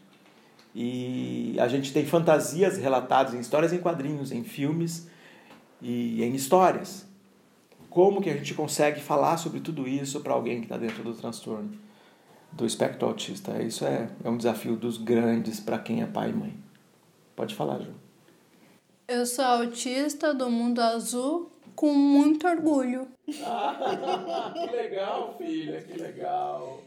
[0.76, 5.08] E a gente tem fantasias relatadas em histórias em quadrinhos, em filmes
[5.82, 7.08] e em histórias.
[7.90, 11.14] Como que a gente consegue falar sobre tudo isso para alguém que está dentro do
[11.14, 11.72] transtorno,
[12.52, 13.62] do espectro autista?
[13.62, 16.54] Isso é, é um desafio dos grandes para quem é pai e mãe.
[17.36, 17.94] Pode falar, Ju.
[19.08, 23.08] Eu sou autista do mundo azul com muito orgulho.
[23.26, 26.82] que legal, filha, que legal.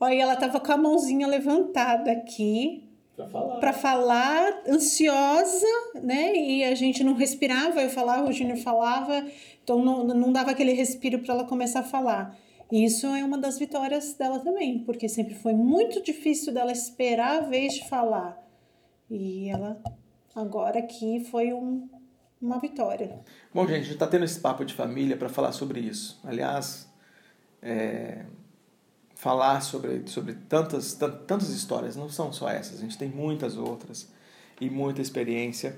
[0.00, 2.84] Olha, ela tava com a mãozinha levantada aqui.
[3.16, 3.60] Pra falar.
[3.60, 5.66] Pra falar, ansiosa,
[6.02, 6.34] né?
[6.34, 9.24] E a gente não respirava, eu falava, o Júnior falava,
[9.62, 12.36] então não, não dava aquele respiro para ela começar a falar.
[12.70, 17.38] E isso é uma das vitórias dela também, porque sempre foi muito difícil dela esperar
[17.38, 18.42] a vez de falar.
[19.10, 19.80] E ela,
[20.34, 21.88] agora aqui, foi um,
[22.40, 23.20] uma vitória.
[23.52, 26.20] Bom, gente, a gente está tendo esse papo de família para falar sobre isso.
[26.24, 26.88] Aliás,
[27.62, 28.24] é,
[29.14, 34.12] falar sobre, sobre tantas, tantas histórias, não são só essas, a gente tem muitas outras
[34.60, 35.76] e muita experiência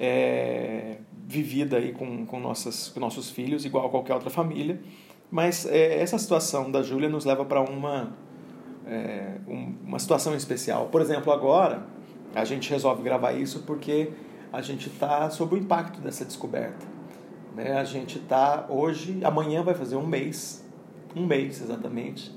[0.00, 4.80] é, vivida aí com, com, nossas, com nossos filhos, igual a qualquer outra família.
[5.30, 8.16] Mas é, essa situação da Júlia nos leva para uma,
[8.86, 10.86] é, um, uma situação especial.
[10.86, 11.86] Por exemplo, agora
[12.34, 14.12] a gente resolve gravar isso porque
[14.52, 16.86] a gente está sob o impacto dessa descoberta.
[17.54, 17.72] Né?
[17.72, 20.64] A gente está hoje, amanhã vai fazer um mês,
[21.14, 22.30] um mês exatamente.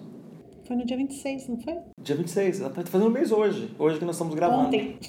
[0.66, 1.76] Foi no dia 26, não foi?
[2.02, 2.86] Dia 26, exatamente.
[2.86, 4.68] Tá fazendo um mês hoje, hoje que nós estamos gravando.
[4.68, 5.00] Ontem.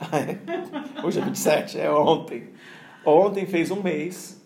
[1.04, 2.50] hoje é 27, é ontem.
[3.04, 4.37] Ontem fez um mês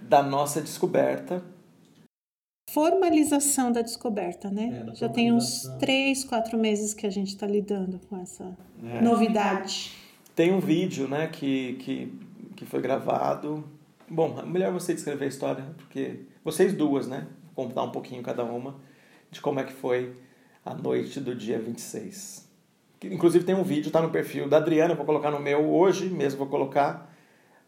[0.00, 1.42] da nossa descoberta.
[2.70, 4.86] Formalização da descoberta, né?
[4.90, 9.00] É, Já tem uns três, quatro meses que a gente está lidando com essa é.
[9.00, 9.92] novidade.
[10.34, 12.12] Tem um vídeo, né, que, que,
[12.56, 13.64] que foi gravado.
[14.08, 18.44] Bom, é melhor você descrever a história, porque vocês duas, né, contar um pouquinho cada
[18.44, 18.76] uma
[19.30, 20.14] de como é que foi
[20.64, 22.46] a noite do dia 26.
[23.04, 26.38] Inclusive tem um vídeo, tá no perfil da Adriana, vou colocar no meu hoje mesmo,
[26.38, 27.05] vou colocar,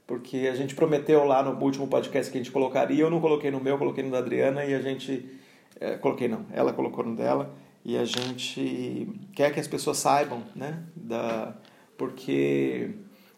[0.09, 3.51] porque a gente prometeu lá no último podcast que a gente colocaria, eu não coloquei
[3.51, 5.39] no meu, coloquei no da Adriana e a gente.
[5.79, 7.55] É, coloquei não, ela colocou no dela
[7.85, 11.55] e a gente quer que as pessoas saibam, né, da,
[11.97, 12.91] porque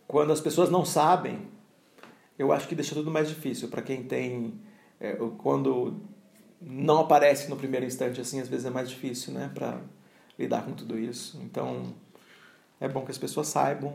[0.07, 1.41] quando as pessoas não sabem,
[2.39, 4.55] eu acho que deixa tudo mais difícil para quem tem
[4.99, 6.01] é, quando
[6.61, 9.81] não aparece no primeiro instante assim, às vezes é mais difícil, né, para
[10.39, 11.39] lidar com tudo isso.
[11.43, 11.93] Então,
[12.81, 13.95] é bom que as pessoas saibam,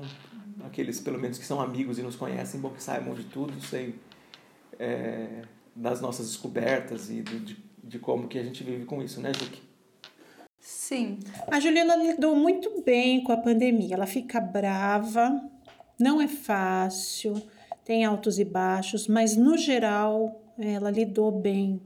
[0.65, 3.95] aqueles pelo menos que são amigos e nos conhecem, bom que saibam de tudo, sei
[4.79, 5.43] é,
[5.75, 9.61] das nossas descobertas e de, de como que a gente vive com isso, né, Juque?
[10.59, 11.19] Sim.
[11.47, 13.93] A Juliana lidou muito bem com a pandemia.
[13.93, 15.39] Ela fica brava,
[15.99, 17.41] não é fácil,
[17.83, 21.81] tem altos e baixos, mas no geral ela lidou bem.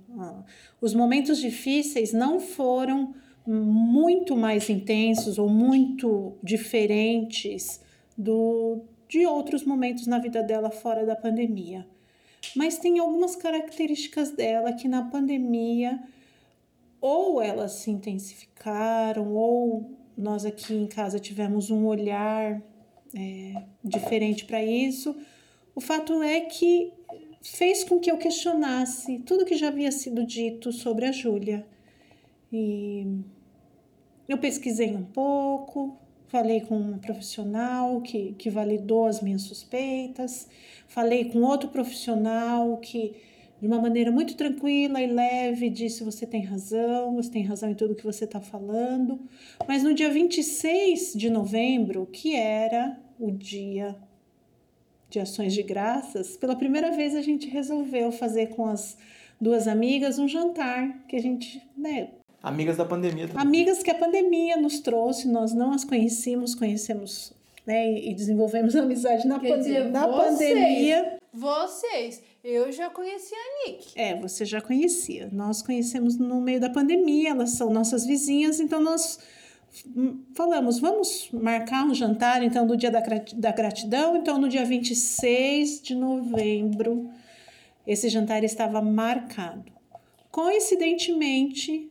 [0.79, 3.13] Os momentos difíceis não foram
[3.45, 7.81] muito mais intensos ou muito diferentes
[8.19, 11.87] do, de outros momentos na vida dela fora da pandemia.
[12.53, 16.03] Mas tem algumas características dela que na pandemia
[16.99, 22.61] ou elas se intensificaram, ou nós aqui em casa tivemos um olhar
[23.15, 25.15] é, diferente para isso.
[25.73, 26.91] O fato é que
[27.41, 31.65] fez com que eu questionasse tudo que já havia sido dito sobre a Júlia.
[32.51, 33.07] E
[34.27, 35.97] eu pesquisei um pouco,
[36.29, 40.47] falei com um profissional que, que validou as minhas suspeitas,
[40.87, 43.15] falei com outro profissional que,
[43.59, 47.75] de uma maneira muito tranquila e leve, disse: Você tem razão, você tem razão em
[47.75, 49.19] tudo que você está falando.
[49.67, 53.95] Mas no dia 26 de novembro, que era o dia
[55.09, 58.95] de ações de graças, pela primeira vez a gente resolveu fazer com as
[59.41, 62.09] duas amigas um jantar que a gente, né,
[62.41, 63.27] Amigas da pandemia.
[63.27, 63.41] Também.
[63.41, 67.33] Amigas que a pandemia nos trouxe, nós não as conhecíamos, conhecemos
[67.65, 71.19] né, e desenvolvemos amizade na, Quer dizer, na vocês, pandemia.
[71.31, 73.99] Vocês, eu já conhecia a Nick.
[73.99, 75.29] É, você já conhecia.
[75.31, 79.19] Nós conhecemos no meio da pandemia, elas são nossas vizinhas, então nós
[80.33, 83.01] falamos, vamos marcar um jantar então no dia da,
[83.35, 87.09] da gratidão, então no dia 26 de novembro
[87.85, 89.71] esse jantar estava marcado.
[90.31, 91.88] Coincidentemente,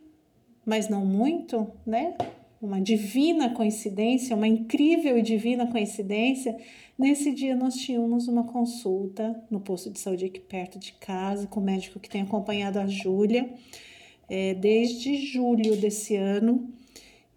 [0.69, 2.15] mas não muito, né?
[2.61, 6.59] Uma divina coincidência, uma incrível e divina coincidência.
[6.99, 11.59] Nesse dia nós tínhamos uma consulta no posto de saúde aqui perto de casa, com
[11.59, 13.49] o médico que tem acompanhado a Júlia
[14.29, 16.71] é, desde julho desse ano.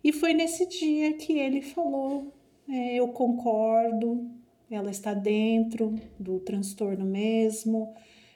[0.03, 2.33] E foi nesse dia que ele falou:
[2.67, 4.29] é, Eu concordo,
[4.69, 7.93] ela está dentro do transtorno mesmo,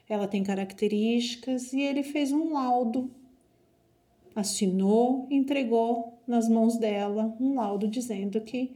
[0.08, 3.12] ela tem características, e ele fez um laudo,
[4.36, 8.72] assinou e entregou nas mãos dela um laudo dizendo que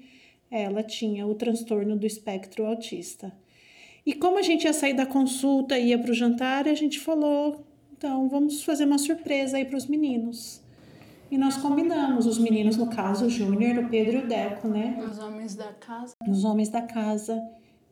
[0.50, 3.32] ela tinha o transtorno do espectro autista.
[4.06, 7.00] E como a gente ia sair da consulta e ia para o jantar, a gente
[7.00, 7.66] falou:
[7.98, 10.62] então vamos fazer uma surpresa aí para os meninos.
[11.30, 14.98] E nós combinamos, os meninos, no caso, o Júnior, o Pedro e o Deco, né?
[15.12, 16.16] Os homens da casa.
[16.28, 17.40] Os homens da casa.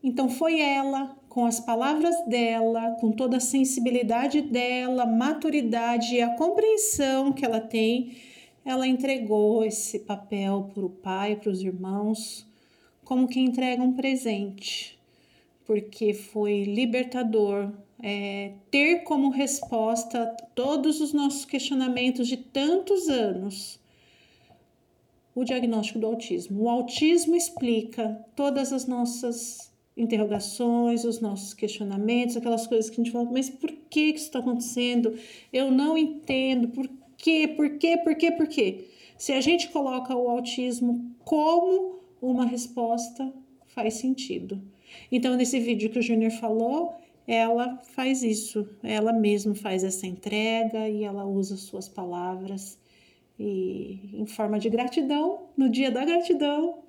[0.01, 6.35] Então foi ela, com as palavras dela, com toda a sensibilidade dela, maturidade e a
[6.35, 8.17] compreensão que ela tem,
[8.65, 12.43] ela entregou esse papel para o pai, para os irmãos,
[13.05, 14.97] como que entrega um presente,
[15.63, 17.71] porque foi libertador
[18.01, 23.79] é, ter como resposta todos os nossos questionamentos de tantos anos
[25.35, 26.63] o diagnóstico do autismo.
[26.63, 29.66] O autismo explica todas as nossas
[29.97, 34.39] interrogações, os nossos questionamentos, aquelas coisas que a gente fala, mas por que, isso está
[34.39, 35.17] acontecendo?
[35.51, 36.87] Eu não entendo, por
[37.17, 38.85] quê, por quê, por quê, por quê?
[39.17, 43.33] Se a gente coloca o autismo como uma resposta,
[43.67, 44.61] faz sentido.
[45.11, 46.95] Então, nesse vídeo que o Júnior falou,
[47.27, 52.79] ela faz isso, ela mesma faz essa entrega e ela usa suas palavras
[53.39, 56.79] e em forma de gratidão, no dia da gratidão,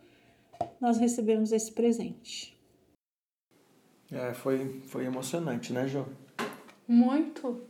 [0.81, 2.58] nós recebemos esse presente.
[4.11, 6.07] É, foi, foi emocionante, né, Jo?
[6.87, 7.63] Muito.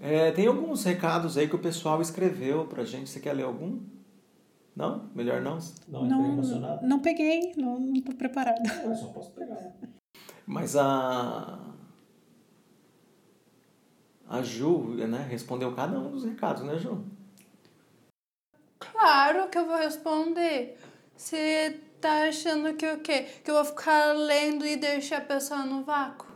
[0.00, 3.10] É, tem alguns recados aí que o pessoal escreveu pra gente.
[3.10, 3.80] Você quer ler algum?
[4.74, 5.10] Não?
[5.14, 5.58] Melhor não?
[5.86, 6.86] Não, Não, emocionado.
[6.86, 8.62] não peguei, não, não tô preparada.
[8.82, 9.72] Eu só posso pegar.
[10.46, 11.58] Mas a.
[14.26, 17.04] A Ju, né, respondeu cada um dos recados, né, Ju?
[18.78, 20.78] Claro que eu vou responder.
[21.14, 23.26] Você tá achando que o quê?
[23.44, 26.26] Que eu vou ficar lendo e deixar a pessoa no vácuo?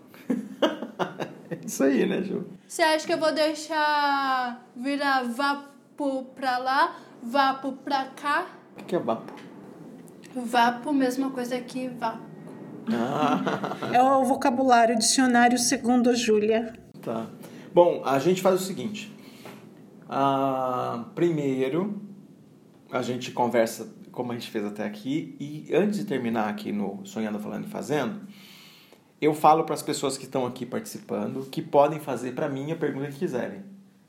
[1.51, 2.47] É isso aí, né, Ju?
[2.66, 8.47] Você acha que eu vou deixar virar vapo pra lá, vapo pra cá?
[8.72, 9.32] O que que é vapo?
[10.34, 12.24] Vapo, mesma coisa que vapo.
[12.93, 13.40] Ah,
[13.93, 16.72] É o vocabulário dicionário segundo a Júlia.
[17.02, 17.26] tá.
[17.74, 19.12] Bom, a gente faz o seguinte.
[20.09, 22.01] Ah, primeiro,
[22.90, 25.36] a gente conversa como a gente fez até aqui.
[25.38, 28.22] E antes de terminar aqui no Sonhando, Falando e Fazendo,
[29.20, 32.76] eu falo para as pessoas que estão aqui participando que podem fazer para mim a
[32.76, 33.62] pergunta que quiserem.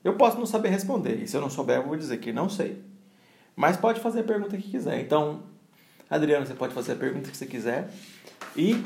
[0.03, 2.47] Eu posso não saber responder, e se eu não souber, eu vou dizer que não
[2.47, 2.81] sei.
[3.53, 5.01] Mas pode fazer a pergunta que quiser.
[5.01, 5.43] Então,
[6.09, 7.91] Adriano, você pode fazer a pergunta que você quiser.
[8.55, 8.81] E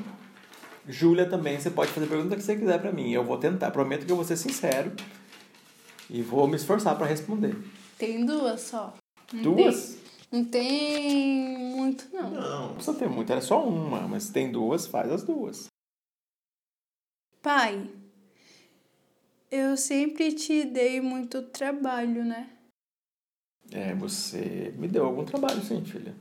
[0.88, 3.11] Júlia também, você pode fazer a pergunta que você quiser para mim.
[3.11, 4.91] Eu vou tentar, prometo que eu vou ser sincero
[6.10, 7.56] e vou me esforçar para responder.
[7.99, 8.95] Tem duas só.
[9.31, 10.01] Duas?
[10.31, 12.29] Não tem muito, não.
[12.29, 15.67] Não, não precisa ter muito, era só uma, mas tem duas, faz as duas.
[17.41, 17.89] Pai,
[19.51, 22.49] eu sempre te dei muito trabalho, né?
[23.71, 26.15] É, você me deu algum trabalho, sim, filha.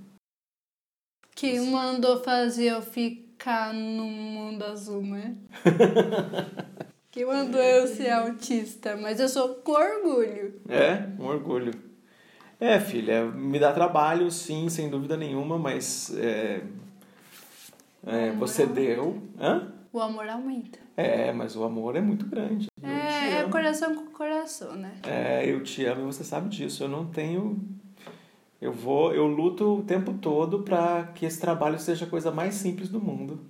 [1.36, 5.36] Quem mandou fazer eu ficar no mundo azul, né?
[7.12, 10.60] Quem mandou eu ser autista, mas eu sou com orgulho.
[10.68, 11.89] É, um orgulho.
[12.60, 16.62] É, filha, me dá trabalho, sim, sem dúvida nenhuma, mas é,
[18.06, 19.22] é, você deu.
[19.40, 19.72] Hã?
[19.90, 20.78] O amor aumenta.
[20.96, 22.66] É, mas o amor é muito grande.
[22.82, 24.92] É, é coração com coração, né?
[25.04, 26.84] É, eu te amo e você sabe disso.
[26.84, 27.58] Eu não tenho.
[28.60, 32.54] Eu vou, eu luto o tempo todo para que esse trabalho seja a coisa mais
[32.54, 33.40] simples do mundo.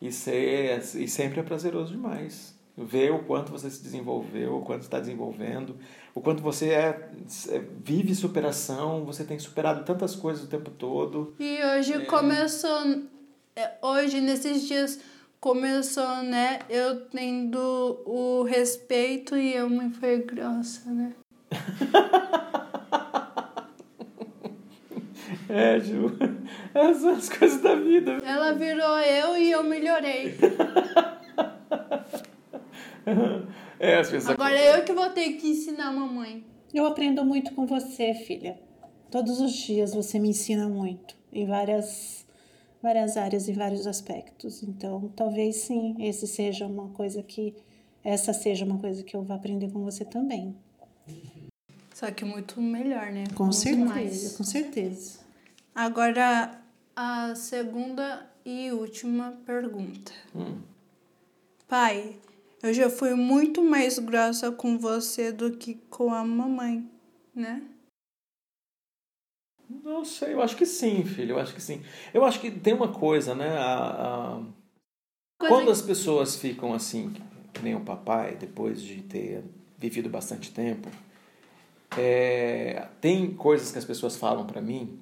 [0.00, 2.58] E, ser, e sempre é prazeroso demais.
[2.76, 5.76] Ver o quanto você se desenvolveu, o quanto está desenvolvendo,
[6.14, 7.08] o quanto você é,
[7.48, 11.34] é- vive superação, você tem superado tantas coisas o tempo todo.
[11.38, 13.02] E hoje começou.
[13.56, 15.00] é, Hoje, nesses dias,
[15.40, 16.60] começou, né?
[16.68, 21.12] Eu tendo o respeito e eu me foi grossa, né?
[25.48, 26.16] É, Ju.
[26.72, 28.18] Essas são as coisas da vida.
[28.24, 30.36] Ela virou eu e eu melhorei.
[33.82, 36.44] É, as coisas Agora é eu que vou ter que ensinar a mamãe.
[36.72, 38.60] Eu aprendo muito com você, filha.
[39.10, 42.26] Todos os dias você me ensina muito em várias
[42.82, 44.62] várias áreas e vários aspectos.
[44.62, 47.54] Então, talvez sim, esse seja uma coisa que
[48.04, 50.54] essa seja uma coisa que eu vou aprender com você também.
[51.94, 53.24] Só que muito melhor, né?
[53.34, 54.36] Com Muito certeza, mais.
[54.36, 55.20] com certeza.
[55.74, 56.58] Agora,
[56.96, 60.12] a segunda e última pergunta.
[60.34, 60.60] Hum.
[61.68, 62.16] Pai,
[62.62, 66.88] eu já fui muito mais grossa com você do que com a mamãe,
[67.34, 67.62] né?
[69.84, 71.82] Não sei, eu acho que sim, filho, eu acho que sim.
[72.12, 73.56] Eu acho que tem uma coisa, né?
[73.56, 74.42] a- a-
[75.38, 77.14] Quando as pessoas ficam assim,
[77.54, 79.42] que nem o papai, depois de ter
[79.78, 80.88] vivido bastante tempo,
[81.96, 84.98] é, tem coisas que as pessoas falam pra mim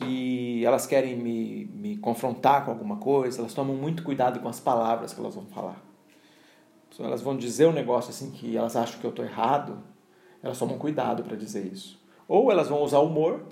[0.00, 4.58] que elas querem me, me confrontar com alguma coisa, elas tomam muito cuidado com as
[4.58, 5.80] palavras que elas vão falar.
[6.90, 9.78] Se elas vão dizer um negócio assim que elas acham que eu tô errado,
[10.42, 12.00] elas tomam cuidado para dizer isso.
[12.26, 13.42] Ou elas vão usar humor,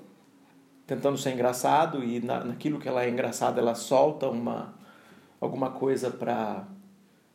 [0.87, 4.73] tentando ser engraçado, e na, naquilo que ela é engraçada, ela solta uma,
[5.39, 6.65] alguma coisa para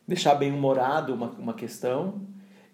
[0.07, 2.21] deixar bem humorado uma, uma questão.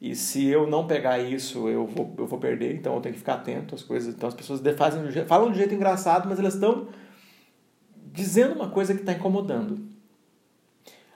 [0.01, 3.19] E se eu não pegar isso, eu vou, eu vou perder, então eu tenho que
[3.19, 4.15] ficar atento às coisas.
[4.15, 6.89] Então as pessoas fazem, falam de jeito engraçado, mas elas estão
[8.13, 9.91] dizendo uma coisa que está incomodando.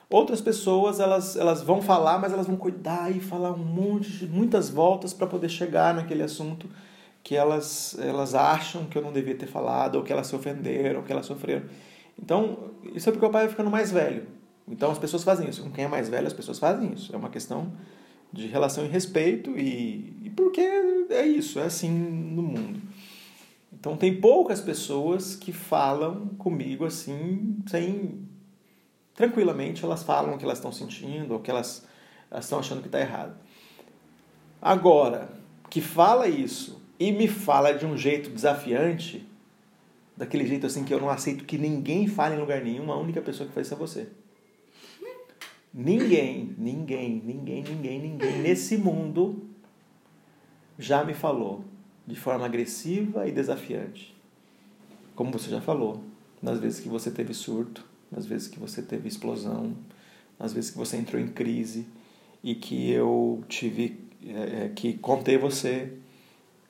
[0.07, 4.27] Outras pessoas, elas, elas vão falar, mas elas vão cuidar e falar um monte, de,
[4.27, 6.69] muitas voltas para poder chegar naquele assunto
[7.23, 10.99] que elas, elas acham que eu não devia ter falado, ou que elas se ofenderam,
[10.99, 11.65] ou que elas sofreram.
[12.21, 14.27] Então, isso é porque o pai vai ficando mais velho.
[14.67, 15.63] Então, as pessoas fazem isso.
[15.63, 17.13] Com quem é mais velho, as pessoas fazem isso.
[17.13, 17.73] É uma questão
[18.31, 22.81] de relação e respeito, e, e porque é isso, é assim no mundo.
[23.71, 28.25] Então, tem poucas pessoas que falam comigo assim, sem
[29.13, 31.87] tranquilamente elas falam o que elas estão sentindo ou que elas,
[32.29, 33.35] elas estão achando que está errado.
[34.61, 35.29] Agora,
[35.69, 39.27] que fala isso e me fala de um jeito desafiante,
[40.15, 43.21] daquele jeito assim que eu não aceito que ninguém fale em lugar nenhum, a única
[43.21, 44.07] pessoa que faz isso é você.
[45.77, 49.43] Ninguém, ninguém, ninguém, ninguém, ninguém nesse mundo
[50.79, 51.65] já me falou
[52.07, 54.15] de forma agressiva e desafiante.
[55.15, 56.01] Como você já falou,
[56.41, 59.75] nas vezes que você teve surto, nas vezes que você teve explosão,
[60.39, 61.85] nas vezes que você entrou em crise
[62.41, 65.91] e que eu tive é, que conter você,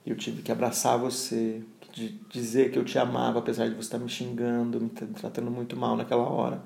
[0.03, 1.61] eu tive que abraçar você,
[2.31, 5.77] dizer que eu te amava apesar de você estar me xingando, me tra- tratando muito
[5.77, 6.63] mal naquela hora.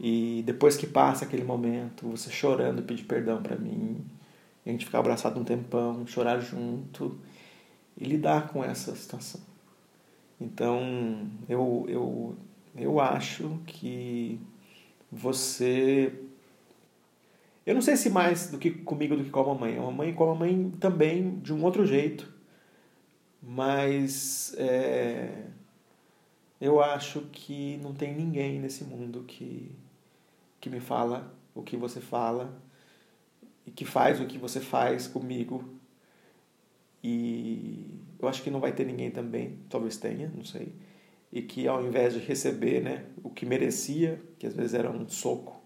[0.00, 4.04] E depois que passa aquele momento, você chorando, pedir perdão para mim,
[4.64, 7.18] a gente ficar abraçado um tempão, chorar junto
[7.96, 9.40] e lidar com essa situação.
[10.40, 12.36] Então, eu, eu,
[12.76, 14.40] eu acho que
[15.10, 16.12] você.
[17.66, 19.76] Eu não sei se mais do que comigo do que com a mamãe.
[19.76, 22.32] A mamãe com a mamãe também de um outro jeito.
[23.42, 25.44] Mas é,
[26.60, 29.70] eu acho que não tem ninguém nesse mundo que,
[30.60, 32.60] que me fala o que você fala
[33.66, 35.64] e que faz o que você faz comigo.
[37.02, 40.72] E eu acho que não vai ter ninguém também, talvez tenha, não sei.
[41.32, 45.08] E que ao invés de receber né, o que merecia, que às vezes era um
[45.08, 45.58] soco,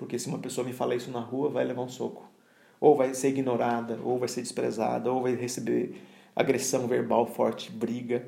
[0.00, 2.26] porque se uma pessoa me fala isso na rua, vai levar um soco.
[2.80, 6.00] Ou vai ser ignorada, ou vai ser desprezada, ou vai receber
[6.34, 8.26] agressão verbal forte, briga.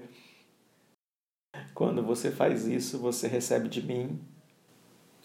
[1.73, 4.21] Quando você faz isso, você recebe de mim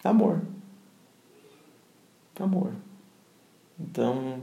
[0.04, 0.42] amor.
[2.38, 2.72] Amor.
[3.78, 4.40] Então,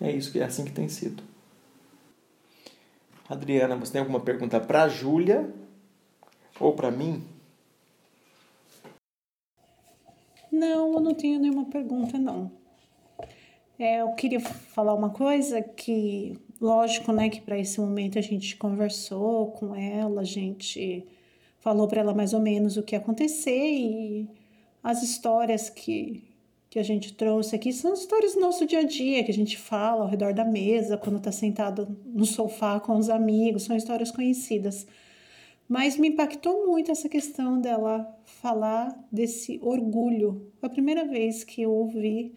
[0.00, 1.22] é isso que é assim que tem sido.
[3.28, 5.50] Adriana, você tem alguma pergunta para a Júlia
[6.60, 7.24] ou para mim?
[10.50, 12.52] Não, eu não tenho nenhuma pergunta, não.
[13.78, 18.56] É, eu queria falar uma coisa que, lógico, né, que para esse momento a gente
[18.56, 21.06] conversou com ela, a gente
[21.58, 24.28] falou para ela mais ou menos o que ia acontecer e
[24.82, 26.24] as histórias que,
[26.68, 29.56] que a gente trouxe aqui são histórias do nosso dia a dia, que a gente
[29.56, 34.10] fala ao redor da mesa, quando está sentado no sofá com os amigos, são histórias
[34.10, 34.86] conhecidas.
[35.68, 40.50] Mas me impactou muito essa questão dela falar desse orgulho.
[40.58, 42.34] Foi a primeira vez que eu ouvi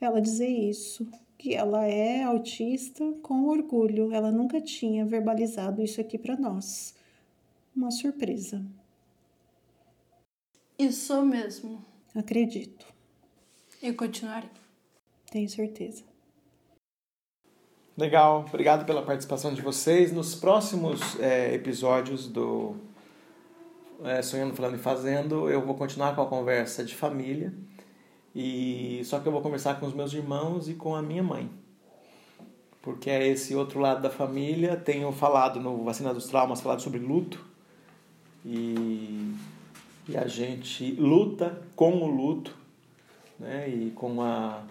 [0.00, 1.06] ela dizer isso,
[1.36, 4.12] que ela é autista com orgulho.
[4.12, 6.94] Ela nunca tinha verbalizado isso aqui para nós.
[7.74, 8.64] Uma surpresa.
[10.80, 11.84] Isso mesmo.
[12.14, 12.86] Acredito.
[13.82, 14.48] E continuarei.
[15.30, 16.02] Tenho certeza.
[17.98, 20.10] Legal, obrigado pela participação de vocês.
[20.10, 22.76] Nos próximos é, episódios do
[24.02, 27.52] é, Sonhando, Falando e Fazendo, eu vou continuar com a conversa de família,
[28.34, 31.50] e só que eu vou conversar com os meus irmãos e com a minha mãe.
[32.80, 34.76] Porque é esse outro lado da família.
[34.76, 37.44] Tenho falado no Vacina dos Traumas, falado sobre luto.
[38.46, 39.34] E,
[40.10, 42.56] e a gente luta com o luto,
[43.38, 43.68] né?
[43.68, 44.62] E com a,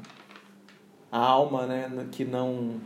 [1.11, 2.07] a alma, né?
[2.11, 2.79] Que não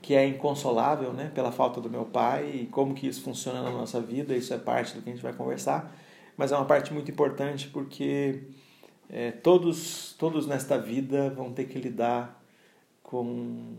[0.00, 3.72] que é inconsolável, né, pela falta do meu pai e como que isso funciona na
[3.72, 5.92] nossa vida, isso é parte do que a gente vai conversar,
[6.36, 8.44] mas é uma parte muito importante porque
[9.10, 12.40] é, todos, todos nesta vida vão ter que lidar
[13.02, 13.74] com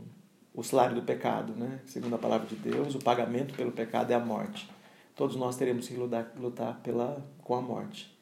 [0.53, 1.80] o salário do pecado, né?
[1.85, 4.69] Segundo a palavra de Deus, o pagamento pelo pecado é a morte.
[5.15, 8.14] Todos nós teremos que lutar, lutar pela, com a morte.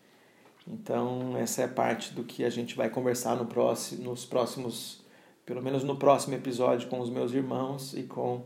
[0.67, 5.03] Então, essa é parte do que a gente vai conversar no próximo, nos próximos
[5.45, 8.43] pelo menos no próximo episódio com os meus irmãos e com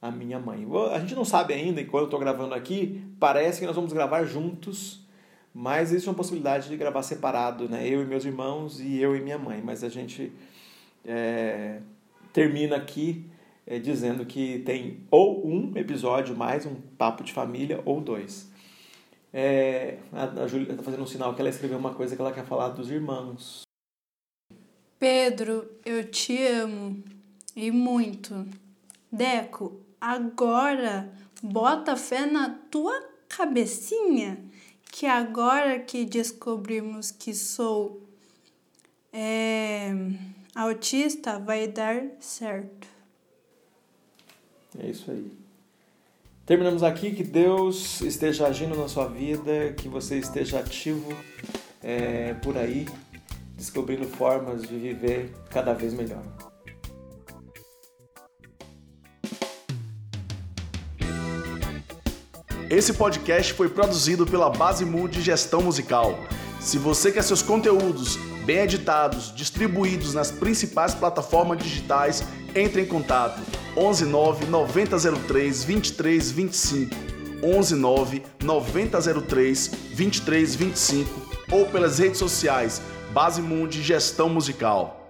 [0.00, 0.66] a minha mãe.
[0.92, 4.24] A gente não sabe ainda, enquanto eu estou gravando aqui, parece que nós vamos gravar
[4.24, 5.06] juntos,
[5.54, 7.86] mas existe uma possibilidade de gravar separado, né?
[7.86, 9.60] Eu e meus irmãos e eu e minha mãe.
[9.62, 10.32] Mas a gente
[11.04, 11.80] é,
[12.32, 13.24] termina aqui
[13.64, 18.51] é, dizendo que tem ou um episódio mais, um papo de família, ou dois.
[19.32, 22.32] É, a, a Júlia está fazendo um sinal que ela escreveu uma coisa que ela
[22.32, 23.62] quer falar dos irmãos.
[24.98, 27.02] Pedro, eu te amo
[27.56, 28.46] e muito.
[29.10, 34.38] Deco, agora bota fé na tua cabecinha
[34.92, 38.06] que agora que descobrimos que sou
[39.12, 39.90] é,
[40.54, 42.86] autista vai dar certo.
[44.78, 45.41] É isso aí.
[46.52, 47.12] Terminamos aqui.
[47.12, 51.10] Que Deus esteja agindo na sua vida, que você esteja ativo
[51.82, 52.86] é, por aí
[53.56, 56.22] descobrindo formas de viver cada vez melhor.
[62.68, 66.18] Esse podcast foi produzido pela Base Mood Gestão Musical.
[66.60, 72.22] Se você quer seus conteúdos bem editados, distribuídos nas principais plataformas digitais,
[72.54, 73.40] entre em contato
[73.74, 76.90] 119 9003 2325
[77.40, 81.10] 119 9003 2325
[81.50, 82.80] ou pelas redes sociais
[83.12, 85.01] Base Mundi Gestão Musical.